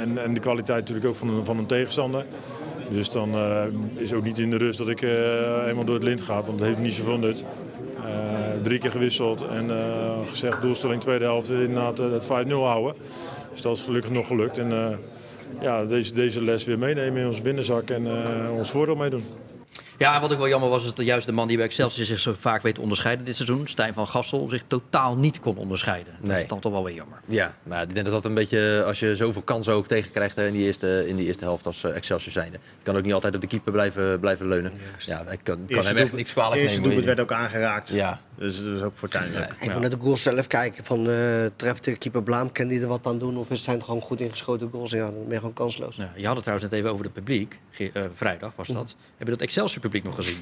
[0.00, 2.24] En, en de kwaliteit natuurlijk ook van van een tegenstander.
[2.90, 3.62] Dus dan uh,
[3.94, 6.58] is ook niet in de rust dat ik uh, eenmaal door het lint ga, want
[6.58, 7.44] dat heeft niet zoveel nut.
[7.96, 8.04] Uh,
[8.62, 9.70] drie keer gewisseld en
[10.26, 12.94] gezegd doelstelling tweede helft inderdaad het 5-0 houden.
[13.52, 14.58] Dus dat is gelukkig nog gelukt.
[14.58, 14.98] En
[15.60, 18.06] ja, deze, deze les weer meenemen in ons binnenzak en
[18.56, 19.24] ons voordeel meedoen.
[19.98, 22.20] Ja, wat ik wel jammer was, is dat juist de man die bij Excelsior zich
[22.20, 26.14] zo vaak weet onderscheiden dit seizoen, Stijn van Gassel, zich totaal niet kon onderscheiden.
[26.20, 26.30] Nee.
[26.30, 27.18] Dat is dan toch wel weer jammer.
[27.26, 30.52] Ja, maar ik denk dat dat een beetje, als je zoveel kansen ook tegenkrijgt in
[30.52, 32.58] die eerste, in die eerste helft als eh, Excelsior zijnde.
[32.78, 34.72] Je kan ook niet altijd op de keeper blijven, blijven leunen.
[34.98, 36.82] Ja, ik kan, kan hem echt niks kwalijk nemen.
[36.82, 37.88] Het eerste werd ook aangeraakt.
[37.88, 38.20] Ja.
[38.38, 39.56] Dus dat is ook fortuinlijk.
[39.60, 39.66] Ja.
[39.66, 40.84] Ik moet naar de goals zelf kijken.
[40.84, 43.36] Van, uh, treft de keeper Blaam, kan die er wat aan doen?
[43.36, 44.90] Of is het gewoon goed ingeschoten goals?
[44.90, 45.96] Ja, dan ben je gewoon kansloos.
[45.96, 47.58] Ja, je had het trouwens net even over het publiek.
[47.78, 48.96] Uh, vrijdag was dat.
[49.16, 50.36] Heb je dat Excelsior publiek nog gezien?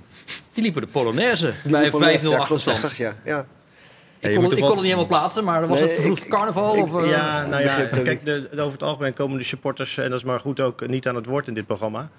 [0.53, 1.95] Die liepen de Polonaise bij 5-0
[2.29, 2.97] achterstand.
[2.97, 3.47] Ja, ja.
[4.19, 6.77] Ik, kon, het, ik kon het niet helemaal plaatsen, maar was het vervroegd carnaval?
[6.77, 10.11] Ik, of, uh, ja, nou ja, kijk, de, over het algemeen komen de supporters, en
[10.11, 12.11] dat is maar goed ook, niet aan het woord in dit programma.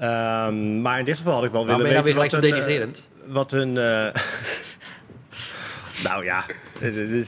[0.00, 2.02] Um, maar in dit geval had ik wel willen weten...
[2.02, 3.74] Ben je nou weer gelijk zo Wat hun...
[6.04, 6.44] Nou ja,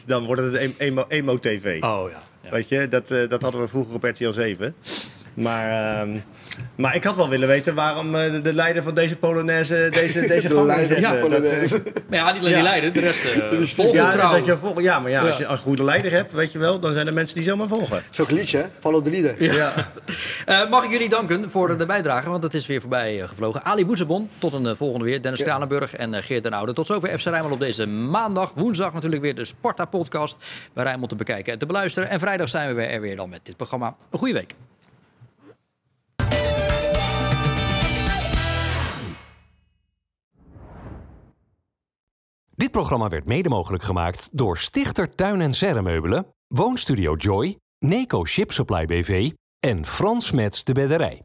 [0.06, 1.82] dan wordt het een emo-tv.
[1.82, 2.50] oh ja, ja.
[2.50, 4.74] Weet je, dat, uh, dat hadden we vroeger op RTL 7.
[5.34, 6.00] Maar...
[6.00, 6.22] Um,
[6.74, 10.26] maar ik had wel willen weten waarom uh, de, de, leider van deze Polonaise deze,
[10.26, 11.00] deze gang zette.
[11.00, 11.70] Ja, dat, uh,
[12.08, 14.98] maar ja, niet alleen die leider, de rest uh, volgen ja, dat je volg, ja,
[14.98, 17.12] maar ja, als je als een goede leider hebt, weet je wel, dan zijn er
[17.12, 17.96] mensen die zomaar volgen.
[17.96, 19.42] Het is ook een liedje, Follow the leader.
[19.42, 19.72] Ja.
[20.70, 23.64] mag ik jullie danken voor de bijdrage, want het is weer voorbij gevlogen.
[23.64, 25.22] Ali Boezebon, tot een volgende weer.
[25.22, 26.72] Dennis Kranenburg en Geert den Oude.
[26.72, 28.52] Tot zover FC Rijnmond op deze maandag.
[28.54, 30.36] Woensdag natuurlijk weer de Sparta-podcast
[30.72, 32.08] bij Rijnmond te bekijken en te beluisteren.
[32.08, 33.94] En vrijdag zijn we er weer dan met dit programma.
[34.10, 34.54] Een goede week.
[42.54, 48.52] Dit programma werd mede mogelijk gemaakt door Stichter Tuin en Serremeubelen, Woonstudio Joy, Neco Ship
[48.52, 49.30] Supply BV
[49.60, 51.22] en Frans Mets de Bedderij.